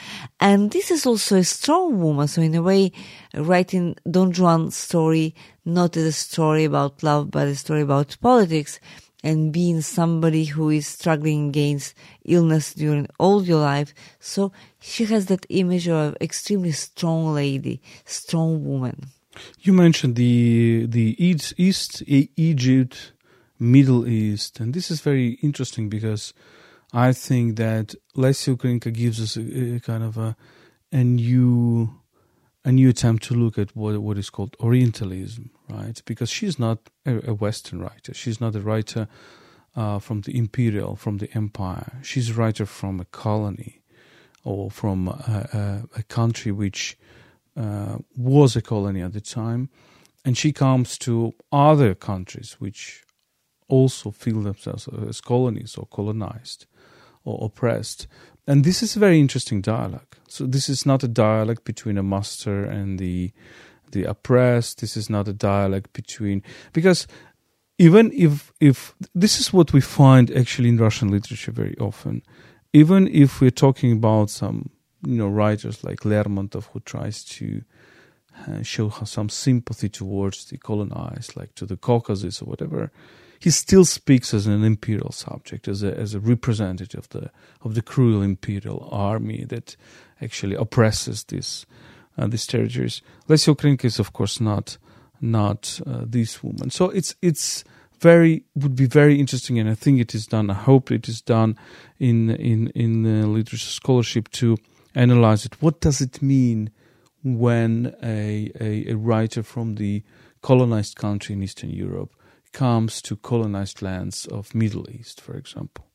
And 0.40 0.72
this 0.72 0.90
is 0.90 1.06
also 1.06 1.37
a 1.37 1.44
strong 1.44 2.00
woman. 2.00 2.26
So 2.26 2.42
in 2.42 2.54
a 2.54 2.62
way, 2.62 2.90
writing 3.35 3.96
Don 4.11 4.33
Juan's 4.33 4.76
story, 4.76 5.35
not 5.64 5.96
as 5.96 6.04
a 6.04 6.12
story 6.12 6.64
about 6.64 7.02
love, 7.04 7.30
but 7.30 7.46
a 7.46 7.54
story 7.54 7.83
about 7.83 8.16
politics, 8.20 8.80
and 9.22 9.52
being 9.52 9.80
somebody 9.80 10.44
who 10.44 10.70
is 10.70 10.87
struggling 10.87 11.48
against 11.48 11.94
illness 12.24 12.74
during 12.74 13.06
all 13.18 13.42
your 13.42 13.61
life. 13.61 13.94
So 14.18 14.52
she 14.80 15.04
has 15.06 15.26
that 15.26 15.46
image 15.48 15.88
of 15.88 16.16
extremely 16.20 16.72
strong 16.72 17.35
lady, 17.35 17.80
strong 18.04 18.64
woman. 18.64 19.09
You 19.61 19.72
mentioned 19.72 20.16
the 20.16 20.87
the 20.88 21.14
East, 21.24 21.54
East 21.56 22.02
Egypt 22.06 23.12
Middle 23.59 24.09
East, 24.09 24.61
and 24.61 24.74
this 24.74 24.90
is 24.90 25.00
very 25.00 25.38
interesting 25.42 25.88
because 25.88 26.35
I 26.92 27.12
think 27.12 27.56
that 27.56 27.94
Lesya 28.16 28.56
Ukrainka 28.56 28.92
gives 28.92 29.20
us 29.20 29.37
a, 29.37 29.76
a 29.76 29.80
kind 29.80 30.02
of 30.02 30.18
a, 30.18 30.37
a 30.90 31.04
new 31.04 31.90
a 32.64 32.72
new 32.72 32.88
attempt 32.88 33.22
to 33.24 33.35
look 33.35 33.56
at 33.59 33.74
what 33.76 33.98
what 33.98 34.18
is 34.18 34.30
called 34.30 34.56
Orientalism, 34.61 35.50
right? 35.72 36.00
Because 36.04 36.30
she's 36.30 36.59
not 36.59 36.90
a, 37.06 37.35
Western 37.35 37.80
writer. 37.80 38.14
She's 38.14 38.40
not 38.40 38.54
a 38.54 38.61
writer 38.61 39.09
uh, 39.76 39.98
from 39.98 40.22
the 40.22 40.37
imperial, 40.37 40.96
from 40.96 41.18
the 41.18 41.28
empire. 41.35 42.00
She's 42.02 42.30
a 42.30 42.35
writer 42.35 42.66
from 42.66 43.00
a 43.00 43.04
colony 43.04 43.83
or 44.44 44.70
from 44.70 45.09
a, 45.09 45.48
a, 45.94 45.98
a 46.00 46.02
country 46.04 46.52
which 46.52 46.98
uh, 47.56 47.98
was 48.16 48.56
a 48.56 48.62
colony 48.62 49.02
at 49.02 49.12
the 49.12 49.20
time, 49.20 49.68
and 50.24 50.37
she 50.37 50.52
comes 50.52 50.98
to 50.98 51.35
other 51.52 51.94
countries 51.94 52.56
which 52.59 53.04
also 53.68 54.11
feel 54.11 54.40
themselves 54.40 54.88
as 55.09 55.20
colonies 55.20 55.76
or 55.76 55.87
colonized 55.87 56.66
or 57.24 57.44
oppressed. 57.44 58.06
And 58.46 58.64
this 58.64 58.83
is 58.83 58.96
a 58.96 58.98
very 58.98 59.20
interesting 59.20 59.61
dialogue. 59.61 60.16
So 60.28 60.46
this 60.46 60.68
is 60.68 60.85
not 60.85 61.04
a 61.04 61.09
dialogue 61.09 61.64
between 61.64 61.98
a 61.98 62.02
master 62.02 62.64
and 62.64 62.98
the 62.98 63.33
the 63.92 64.05
oppressed. 64.05 64.81
This 64.81 64.96
is 64.96 65.11
not 65.11 65.29
a 65.29 65.33
dialogue 65.33 65.88
between 65.92 66.42
because 66.72 67.07
even 67.79 68.12
if 68.14 68.53
if 68.61 68.94
this 69.14 69.40
is 69.40 69.53
what 69.53 69.72
we 69.72 69.81
find 69.81 70.31
actually 70.31 70.68
in 70.68 70.76
Russian 70.76 71.11
literature 71.11 71.53
very 71.53 71.76
often, 71.79 72.22
even 72.72 73.09
if 73.09 73.40
we're 73.40 73.50
talking 73.50 73.92
about 73.92 74.31
some 74.31 74.70
you 75.03 75.16
know 75.16 75.29
writers 75.29 75.83
like 75.83 76.00
Lermontov 76.00 76.66
who 76.72 76.81
tries 76.81 77.24
to 77.24 77.62
uh, 78.46 78.62
show 78.62 78.90
some 79.05 79.29
sympathy 79.29 79.88
towards 79.88 80.44
the 80.46 80.59
colonized, 80.59 81.37
like 81.37 81.55
to 81.55 81.66
the 81.66 81.76
Caucasus 81.76 82.42
or 82.42 82.46
whatever, 82.46 82.90
he 83.38 83.50
still 83.50 83.87
speaks 83.87 84.35
as 84.35 84.46
an 84.46 84.62
imperial 84.62 85.12
subject, 85.12 85.66
as 85.66 85.83
a 85.83 85.96
as 85.96 86.14
a 86.14 86.20
representative 86.20 87.00
of 87.00 87.09
the 87.09 87.31
of 87.62 87.74
the 87.74 87.83
cruel 87.83 88.22
imperial 88.22 88.88
army 88.92 89.44
that 89.48 89.76
actually 90.20 90.55
oppresses 90.55 91.24
uh, 91.33 91.38
these 92.28 92.46
territories. 92.46 93.02
Lesya 93.28 93.54
Ukrainka 93.54 93.85
is 93.85 93.98
of 93.98 94.12
course 94.12 94.40
not 94.40 94.78
not 95.20 95.80
uh, 95.87 96.04
this 96.06 96.42
woman. 96.42 96.70
So 96.70 96.90
it's 96.90 97.14
it's 97.22 97.64
very 98.00 98.44
would 98.54 98.74
be 98.74 98.87
very 98.87 99.20
interesting, 99.20 99.59
and 99.59 99.68
I 99.68 99.74
think 99.74 100.00
it 100.00 100.14
is 100.14 100.26
done. 100.26 100.50
I 100.50 100.54
hope 100.54 100.90
it 100.90 101.09
is 101.09 101.20
done 101.20 101.56
in 101.98 102.30
in 102.30 102.68
in 102.68 103.04
uh, 103.06 103.26
literature 103.26 103.66
scholarship 103.66 104.28
to 104.33 104.56
analyze 104.94 105.44
it. 105.44 105.61
What 105.62 105.80
does 105.80 106.00
it 106.00 106.22
mean 106.22 106.70
when 107.22 107.94
a, 108.02 108.50
a, 108.61 108.92
a 108.92 108.94
writer 108.94 109.42
from 109.42 109.74
the 109.74 110.02
colonized 110.40 110.96
country 110.96 111.35
in 111.35 111.42
Eastern 111.42 111.70
Europe 111.70 112.14
comes 112.52 113.02
to 113.02 113.16
colonized 113.16 113.83
lands 113.83 114.26
of 114.26 114.54
Middle 114.54 114.88
East, 114.90 115.20
for 115.20 115.35
example, 115.35 115.87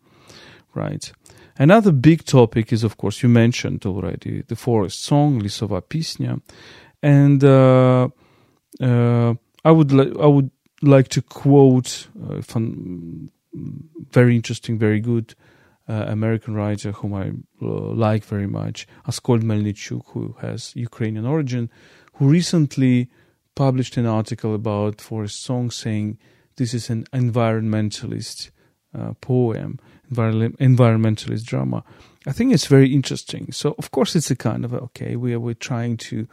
right? 0.75 1.11
Another 1.57 1.91
big 1.91 2.25
topic 2.25 2.73
is, 2.73 2.83
of 2.83 2.97
course, 2.97 3.23
you 3.23 3.29
mentioned 3.29 3.85
already 3.85 4.43
the 4.47 4.55
forest 4.55 5.03
song, 5.03 5.41
Lisova 5.41 5.81
Pisnya, 5.81 6.41
and 7.01 7.43
uh, 7.43 8.09
uh, 8.81 9.33
I 9.63 9.71
would 9.71 9.91
li- 9.91 10.13
I 10.19 10.27
would 10.27 10.51
like 10.81 11.07
to 11.09 11.21
quote 11.21 12.07
uh, 12.29 12.41
fun, 12.41 13.29
very 14.11 14.35
interesting, 14.35 14.77
very 14.77 14.99
good 14.99 15.33
uh, 15.87 16.05
American 16.07 16.55
writer 16.55 16.91
whom 16.91 17.13
I 17.13 17.31
uh, 17.61 17.65
like 17.65 18.23
very 18.23 18.47
much, 18.47 18.87
Askold 19.07 19.43
Melnyczuk, 19.43 20.03
who 20.07 20.35
has 20.41 20.75
Ukrainian 20.75 21.25
origin, 21.25 21.69
who 22.13 22.27
recently 22.27 23.09
published 23.55 23.97
an 23.97 24.05
article 24.05 24.53
about 24.53 24.99
Forest 24.99 25.43
Song 25.43 25.71
saying 25.71 26.17
this 26.57 26.73
is 26.73 26.89
an 26.89 27.05
environmentalist 27.13 28.49
uh, 28.97 29.13
poem, 29.21 29.79
environmentalist 30.11 31.45
drama. 31.45 31.83
I 32.27 32.31
think 32.31 32.53
it's 32.53 32.67
very 32.67 32.93
interesting. 32.93 33.51
So, 33.51 33.75
of 33.77 33.91
course, 33.91 34.15
it's 34.15 34.31
a 34.31 34.35
kind 34.35 34.65
of 34.65 34.73
okay. 34.73 35.15
We 35.15 35.33
are 35.33 35.39
we're 35.39 35.53
trying 35.53 35.97
to 35.97 36.27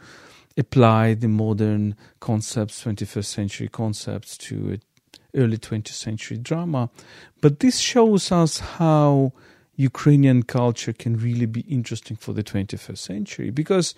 apply 0.57 1.13
the 1.15 1.27
modern 1.27 1.95
concepts, 2.19 2.83
21st 2.83 3.25
century 3.25 3.67
concepts, 3.67 4.37
to 4.37 4.79
early 5.35 5.57
20th 5.57 5.87
century 5.89 6.37
drama, 6.37 6.89
but 7.41 7.59
this 7.59 7.79
shows 7.79 8.31
us 8.31 8.59
how 8.59 9.33
Ukrainian 9.75 10.43
culture 10.43 10.93
can 10.93 11.17
really 11.17 11.47
be 11.47 11.61
interesting 11.61 12.17
for 12.17 12.33
the 12.33 12.43
21st 12.43 12.97
century 12.97 13.49
because 13.49 13.95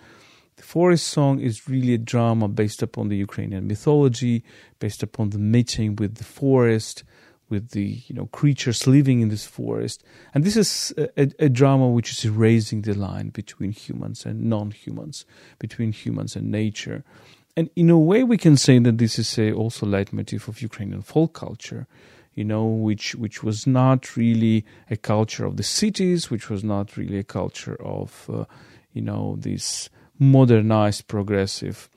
the 0.55 0.63
Forest 0.63 1.07
Song 1.07 1.39
is 1.39 1.67
really 1.67 1.93
a 1.93 1.97
drama 1.97 2.47
based 2.47 2.81
upon 2.81 3.09
the 3.09 3.17
Ukrainian 3.17 3.67
mythology, 3.67 4.43
based 4.79 5.03
upon 5.03 5.31
the 5.31 5.37
meeting 5.37 5.97
with 5.97 6.15
the 6.15 6.23
forest, 6.23 7.03
with 7.49 7.69
the 7.71 8.01
you 8.07 8.15
know 8.15 8.25
creatures 8.27 8.87
living 8.87 9.21
in 9.21 9.29
this 9.29 9.45
forest, 9.45 10.03
and 10.33 10.43
this 10.43 10.55
is 10.55 10.93
a, 10.97 11.31
a, 11.39 11.49
drama 11.49 11.87
which 11.87 12.11
is 12.11 12.25
erasing 12.25 12.81
the 12.81 12.93
line 12.93 13.29
between 13.29 13.71
humans 13.71 14.25
and 14.25 14.45
non-humans, 14.45 15.25
between 15.59 15.91
humans 15.91 16.35
and 16.35 16.51
nature, 16.51 17.03
and 17.55 17.69
in 17.75 17.89
a 17.89 17.99
way 17.99 18.23
we 18.23 18.37
can 18.37 18.57
say 18.57 18.79
that 18.79 18.97
this 18.97 19.19
is 19.19 19.37
a 19.37 19.51
also 19.51 19.85
leitmotif 19.85 20.47
of 20.47 20.61
Ukrainian 20.61 21.01
folk 21.01 21.33
culture, 21.33 21.87
you 22.33 22.43
know, 22.43 22.65
which 22.65 23.15
which 23.15 23.43
was 23.43 23.67
not 23.67 24.17
really 24.17 24.65
a 24.89 24.97
culture 24.97 25.45
of 25.45 25.57
the 25.57 25.63
cities, 25.63 26.29
which 26.31 26.49
was 26.49 26.63
not 26.63 26.97
really 26.97 27.19
a 27.19 27.23
culture 27.23 27.77
of 27.81 28.29
uh, 28.31 28.45
you 28.93 29.01
know 29.01 29.35
this 29.39 29.89
modernized 30.17 31.07
progressive 31.07 31.89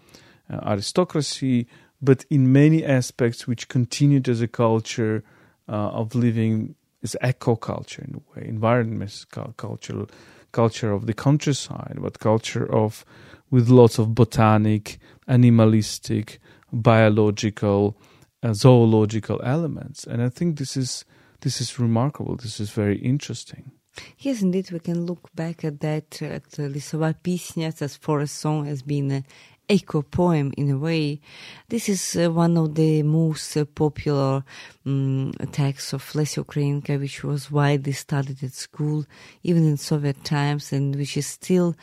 uh, 0.51 0.61
aristocracy, 0.67 1.67
but 2.03 2.25
in 2.31 2.53
many 2.53 2.85
aspects 2.85 3.47
which 3.47 3.69
continued 3.69 4.29
as 4.29 4.41
a 4.41 4.49
culture 4.49 5.25
of 5.73 6.15
living 6.15 6.75
is 7.03 7.17
eco 7.23 7.57
culture 7.57 8.03
in 8.03 8.15
a 8.15 8.41
way, 8.41 8.49
environment 8.49 9.25
culture, 9.57 10.07
culture 10.53 10.93
of 10.93 11.07
the 11.07 11.15
countryside, 11.15 11.99
but 12.01 12.19
culture 12.19 12.71
of 12.73 13.05
with 13.51 13.69
lots 13.69 13.99
of 13.99 14.15
botanic, 14.15 14.99
animalistic, 15.27 16.39
biological, 16.73 17.97
uh, 18.43 18.53
zoological 18.53 19.41
elements, 19.43 20.05
and 20.05 20.23
I 20.23 20.29
think 20.29 20.59
this 20.59 20.77
is 20.77 21.05
this 21.41 21.61
is 21.61 21.79
remarkable. 21.79 22.37
This 22.37 22.61
is 22.61 22.71
very 22.71 22.99
interesting. 22.99 23.71
Yes, 24.19 24.43
indeed, 24.43 24.71
we 24.71 24.79
can 24.81 25.07
look 25.07 25.29
back 25.35 25.65
at 25.65 25.81
that, 25.81 26.23
at 26.23 26.45
Lisova 26.51 27.15
Pisnya 27.15 27.81
as 27.81 27.97
forest 27.97 28.37
song 28.37 28.67
has 28.67 28.83
been 28.83 29.11
an 29.11 29.25
echo 29.69 30.03
poem 30.03 30.53
in 30.57 30.71
a 30.71 30.79
way. 30.79 31.21
This 31.69 31.89
is 31.89 32.17
uh, 32.17 32.31
one 32.31 32.57
of 32.57 32.75
the 32.75 33.03
most 33.03 33.57
uh, 33.57 33.65
popular 33.65 34.45
um, 34.87 35.33
texts 35.53 35.93
of 35.93 36.03
Lesya 36.15 36.45
Ukrainka, 36.45 36.99
which 36.99 37.23
was 37.23 37.51
widely 37.51 37.93
studied 37.93 38.43
at 38.43 38.53
school, 38.53 39.05
even 39.43 39.67
in 39.67 39.77
Soviet 39.77 40.25
times, 40.25 40.73
and 40.73 40.97
which 40.97 41.17
is 41.17 41.27
still 41.27 41.75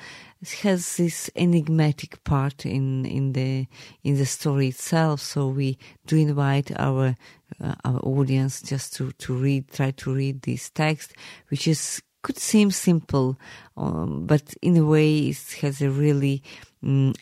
has 0.61 0.97
this 0.97 1.29
enigmatic 1.35 2.23
part 2.23 2.65
in 2.65 3.05
in 3.05 3.33
the 3.33 3.67
in 4.03 4.17
the 4.17 4.25
story 4.25 4.67
itself. 4.67 5.21
So 5.21 5.47
we 5.47 5.77
do 6.05 6.17
invite 6.17 6.71
our 6.77 7.15
uh, 7.61 7.75
our 7.83 7.99
audience 7.99 8.61
just 8.61 8.95
to 8.95 9.11
to 9.13 9.33
read, 9.33 9.71
try 9.71 9.91
to 9.91 10.13
read 10.13 10.41
this 10.41 10.69
text, 10.69 11.13
which 11.49 11.67
is 11.67 12.01
could 12.21 12.39
seem 12.39 12.71
simple, 12.71 13.37
um, 13.77 14.25
but 14.25 14.55
in 14.63 14.75
a 14.77 14.83
way 14.83 15.27
it 15.27 15.57
has 15.61 15.79
a 15.79 15.91
really 15.91 16.41
um, 16.85 17.13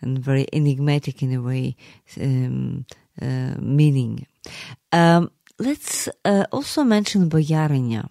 and 0.00 0.18
very 0.18 0.46
enigmatic 0.52 1.22
in 1.22 1.32
a 1.32 1.42
way 1.42 1.76
um, 2.20 2.86
uh, 3.20 3.54
meaning. 3.58 4.26
Um, 4.92 5.30
let's 5.58 6.08
uh, 6.24 6.44
also 6.52 6.84
mention 6.84 7.28
Boyarinya. 7.28 8.08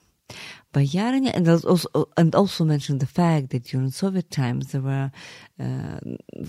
Boyarinya, 0.74 1.34
and 1.34 1.48
also 1.48 2.10
and 2.18 2.36
also 2.36 2.66
mention 2.66 2.98
the 3.00 3.06
fact 3.06 3.50
that 3.52 3.64
during 3.64 3.90
Soviet 3.90 4.30
times 4.30 4.74
there 4.74 4.82
were 4.82 5.12
uh, 5.60 6.00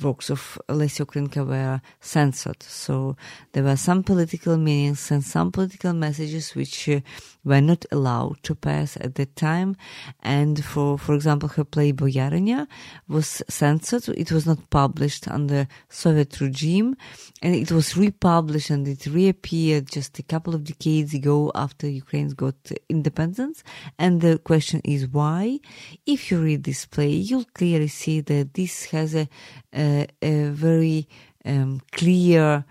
works 0.03 0.31
of 0.31 0.59
Lesya 0.68 1.07
Ukrainka 1.07 1.47
were 1.47 1.81
censored. 2.01 2.63
So 2.63 3.17
there 3.52 3.63
were 3.63 3.77
some 3.77 4.02
political 4.02 4.56
meanings 4.56 5.11
and 5.11 5.25
some 5.25 5.50
political 5.50 5.92
messages 5.92 6.54
which 6.54 6.88
uh, 6.88 7.00
were 7.44 7.61
not 7.61 7.87
allowed 7.90 8.42
to 8.42 8.54
pass 8.54 8.96
at 9.00 9.15
that 9.15 9.35
time. 9.37 9.77
And 10.23 10.65
for, 10.65 10.98
for 10.98 11.15
example, 11.15 11.48
her 11.50 11.65
play 11.65 11.92
Boyarinya 11.92 12.67
was 13.09 13.42
censored. 13.48 14.09
It 14.11 14.31
was 14.31 14.46
not 14.46 14.69
published 14.71 15.27
under 15.29 15.67
Soviet 15.88 16.40
regime 16.40 16.96
and 17.40 17.54
it 17.54 17.73
was 17.73 17.96
republished 17.96 18.71
and 18.71 18.87
it 18.87 19.06
reappeared 19.06 19.90
just 19.90 20.19
a 20.19 20.23
couple 20.23 20.54
of 20.54 20.65
decades 20.65 21.15
ago 21.15 21.50
after 21.54 21.88
Ukraine 21.88 22.29
got 22.31 22.56
independence. 22.88 23.63
And 23.98 24.21
the 24.21 24.38
question 24.38 24.81
is 24.85 25.09
why? 25.09 25.61
If 26.04 26.31
you 26.31 26.40
read 26.40 26.65
this 26.65 26.85
play, 26.85 27.11
you'll 27.11 27.46
clearly 27.54 27.88
see 27.88 28.21
that 28.21 28.54
this 28.54 28.85
has 28.99 29.15
a, 29.15 29.29
a, 29.75 30.07
a 30.23 30.51
very 30.51 31.09
um, 31.44 31.81
clear 31.92 32.65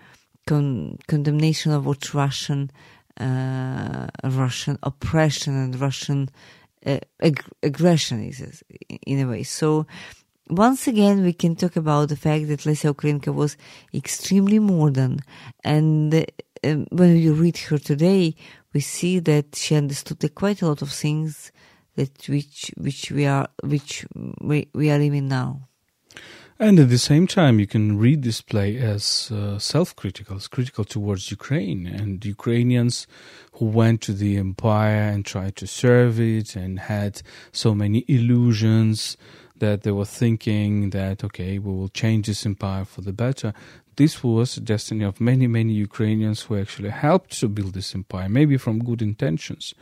con- 0.45 0.97
condemnation 1.07 1.71
of 1.71 1.85
what 1.85 2.13
Russian 2.13 2.71
uh, 3.19 4.07
Russian 4.23 4.77
oppression 4.83 5.55
and 5.55 5.79
Russian 5.79 6.29
uh, 6.85 6.99
ag- 7.21 7.43
aggression 7.63 8.23
is 8.23 8.63
in 9.05 9.19
a 9.19 9.27
way. 9.27 9.43
So 9.43 9.87
once 10.49 10.87
again, 10.87 11.23
we 11.23 11.33
can 11.33 11.55
talk 11.55 11.75
about 11.75 12.09
the 12.09 12.15
fact 12.15 12.47
that 12.47 12.61
Lesya 12.61 12.93
Ukrainka 12.93 13.33
was 13.33 13.57
extremely 13.93 14.59
modern 14.59 15.19
and 15.63 16.13
uh, 16.63 16.75
when 16.89 17.17
you 17.17 17.33
read 17.33 17.57
her 17.57 17.77
today, 17.77 18.35
we 18.73 18.79
see 18.79 19.19
that 19.19 19.55
she 19.55 19.75
understood 19.75 20.19
quite 20.35 20.61
a 20.61 20.67
lot 20.67 20.81
of 20.81 20.91
things 20.91 21.51
that 21.95 22.27
which 22.27 22.71
which 22.77 23.11
we 23.11 23.25
are 23.25 23.47
which 23.63 24.05
we, 24.41 24.67
we 24.73 24.89
are 24.91 24.99
living 24.99 25.27
now. 25.27 25.66
And 26.59 26.79
at 26.79 26.89
the 26.89 26.97
same 26.97 27.27
time, 27.27 27.59
you 27.59 27.67
can 27.67 27.99
read 27.99 28.23
this 28.23 28.41
play 28.41 28.77
as 28.77 29.31
uh, 29.31 29.59
self-critical, 29.59 30.37
it's 30.37 30.47
critical 30.47 30.83
towards 30.83 31.29
Ukraine 31.29 31.85
and 31.85 32.25
Ukrainians 32.25 33.05
who 33.53 33.65
went 33.65 34.01
to 34.01 34.13
the 34.13 34.37
empire 34.37 35.03
and 35.03 35.23
tried 35.23 35.55
to 35.57 35.67
serve 35.67 36.19
it 36.19 36.55
and 36.55 36.79
had 36.79 37.21
so 37.51 37.75
many 37.75 38.05
illusions 38.07 39.17
that 39.59 39.83
they 39.83 39.91
were 39.91 40.05
thinking 40.05 40.89
that 40.91 41.23
okay, 41.23 41.59
we 41.59 41.71
will 41.71 41.89
change 41.89 42.25
this 42.25 42.43
empire 42.43 42.85
for 42.85 43.01
the 43.01 43.13
better. 43.13 43.53
This 43.97 44.23
was 44.23 44.55
the 44.55 44.61
destiny 44.61 45.03
of 45.03 45.19
many, 45.19 45.47
many 45.47 45.73
Ukrainians 45.73 46.43
who 46.43 46.57
actually 46.57 46.91
helped 46.91 47.39
to 47.39 47.47
build 47.47 47.73
this 47.73 47.93
empire, 47.95 48.29
maybe 48.29 48.55
from 48.57 48.83
good 48.83 49.01
intentions. 49.01 49.73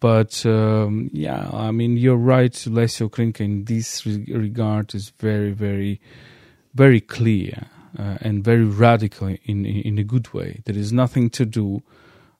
But 0.00 0.44
um, 0.46 1.10
yeah, 1.12 1.48
I 1.52 1.70
mean, 1.70 1.98
you're 1.98 2.16
right, 2.16 2.52
Lesya 2.52 3.08
Ukrainka 3.10 3.40
in 3.40 3.64
this 3.64 4.06
regard 4.06 4.94
is 4.94 5.10
very, 5.18 5.52
very, 5.52 6.00
very 6.74 7.02
clear 7.02 7.66
uh, 7.98 8.16
and 8.22 8.42
very 8.42 8.64
radical 8.64 9.28
in, 9.44 9.66
in 9.66 9.98
a 9.98 10.04
good 10.04 10.32
way. 10.32 10.62
There 10.64 10.76
is 10.76 10.90
nothing 10.90 11.28
to 11.30 11.44
do 11.44 11.82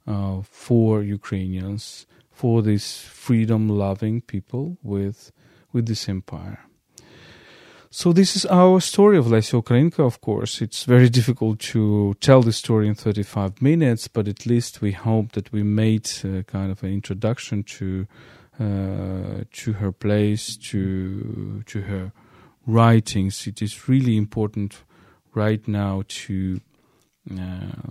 uh, 0.07 0.41
for 0.43 1.03
Ukrainians, 1.03 2.07
for 2.31 2.63
these 2.63 3.03
freedom-loving 3.03 4.23
people 4.23 4.79
with 4.83 5.33
with 5.73 5.87
this 5.87 6.09
empire. 6.09 6.70
So 7.93 8.13
this 8.13 8.37
is 8.37 8.47
our 8.47 8.81
story 8.81 9.19
of 9.19 9.27
Lesya 9.27 9.61
Ukrainka, 9.61 9.99
of 9.99 10.21
course. 10.21 10.63
It's 10.63 10.85
very 10.85 11.09
difficult 11.09 11.59
to 11.73 12.15
tell 12.21 12.41
the 12.41 12.53
story 12.53 12.87
in 12.87 12.95
35 12.95 13.61
minutes, 13.61 14.07
but 14.07 14.29
at 14.29 14.47
least 14.47 14.81
we 14.81 14.93
hope 14.93 15.33
that 15.33 15.51
we 15.51 15.65
made 15.65 16.09
kind 16.47 16.71
of 16.71 16.85
an 16.85 16.93
introduction 16.93 17.65
to 17.65 18.07
uh, 18.61 19.43
to 19.51 19.73
her 19.73 19.91
place, 19.91 20.57
to 20.57 21.65
to 21.67 21.81
her 21.81 22.13
writings. 22.65 23.49
It 23.49 23.61
is 23.61 23.89
really 23.89 24.17
important 24.17 24.85
right 25.35 25.67
now 25.67 26.05
to 26.27 26.61
uh, 27.29 27.91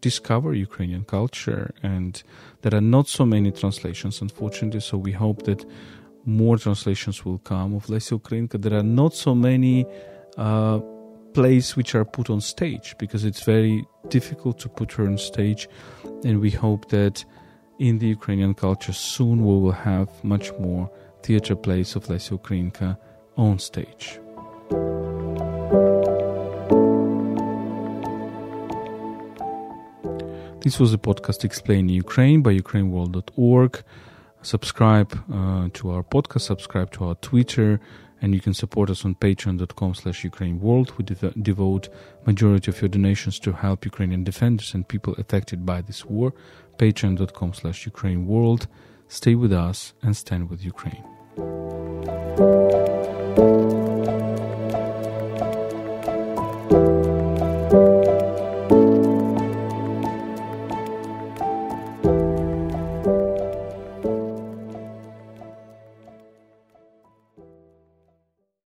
discover 0.00 0.54
Ukrainian 0.54 1.04
culture, 1.04 1.72
and 1.84 2.20
there 2.62 2.74
are 2.74 2.88
not 2.96 3.06
so 3.06 3.24
many 3.24 3.52
translations, 3.52 4.20
unfortunately. 4.20 4.80
So 4.80 4.98
we 4.98 5.12
hope 5.12 5.44
that 5.44 5.64
more 6.26 6.58
translations 6.58 7.24
will 7.24 7.38
come 7.38 7.74
of 7.74 7.86
Lesya 7.86 8.18
Ukrainka. 8.20 8.60
There 8.60 8.74
are 8.74 8.82
not 8.82 9.14
so 9.14 9.34
many 9.34 9.86
uh, 10.36 10.80
plays 11.32 11.76
which 11.76 11.94
are 11.94 12.04
put 12.04 12.28
on 12.28 12.40
stage 12.40 12.96
because 12.98 13.24
it's 13.24 13.42
very 13.42 13.86
difficult 14.08 14.58
to 14.58 14.68
put 14.68 14.92
her 14.92 15.04
on 15.06 15.18
stage, 15.18 15.68
and 16.24 16.40
we 16.40 16.50
hope 16.50 16.88
that 16.90 17.24
in 17.78 17.98
the 17.98 18.06
Ukrainian 18.06 18.54
culture 18.54 18.92
soon 18.92 19.44
we 19.44 19.60
will 19.60 19.72
have 19.72 20.08
much 20.24 20.52
more 20.58 20.90
theater 21.22 21.54
plays 21.54 21.94
of 21.94 22.06
Lesya 22.06 22.38
Ukrainka 22.38 22.98
on 23.36 23.58
stage. 23.58 24.18
This 30.62 30.80
was 30.80 30.92
a 30.92 30.98
podcast 30.98 31.44
explaining 31.44 31.94
Ukraine 31.94 32.42
by 32.42 32.52
ukraineworld.org 32.56 33.84
subscribe 34.42 35.12
uh, 35.32 35.68
to 35.74 35.90
our 35.90 36.02
podcast, 36.02 36.42
subscribe 36.42 36.90
to 36.92 37.04
our 37.04 37.14
Twitter, 37.16 37.80
and 38.22 38.34
you 38.34 38.40
can 38.40 38.54
support 38.54 38.90
us 38.90 39.04
on 39.04 39.14
patreon.com 39.14 39.94
slash 39.94 40.24
Ukraine 40.24 40.60
World. 40.60 40.92
We 40.96 41.04
dev- 41.04 41.34
devote 41.42 41.88
majority 42.24 42.70
of 42.70 42.80
your 42.80 42.88
donations 42.88 43.38
to 43.40 43.52
help 43.52 43.84
Ukrainian 43.84 44.24
defenders 44.24 44.74
and 44.74 44.88
people 44.88 45.14
affected 45.18 45.66
by 45.66 45.82
this 45.82 46.04
war. 46.04 46.32
Patreon.com 46.78 47.54
slash 47.54 47.86
Ukraine 47.86 48.26
World. 48.26 48.66
Stay 49.08 49.34
with 49.34 49.52
us 49.52 49.92
and 50.02 50.16
stand 50.16 50.50
with 50.50 50.64
Ukraine. 50.64 51.04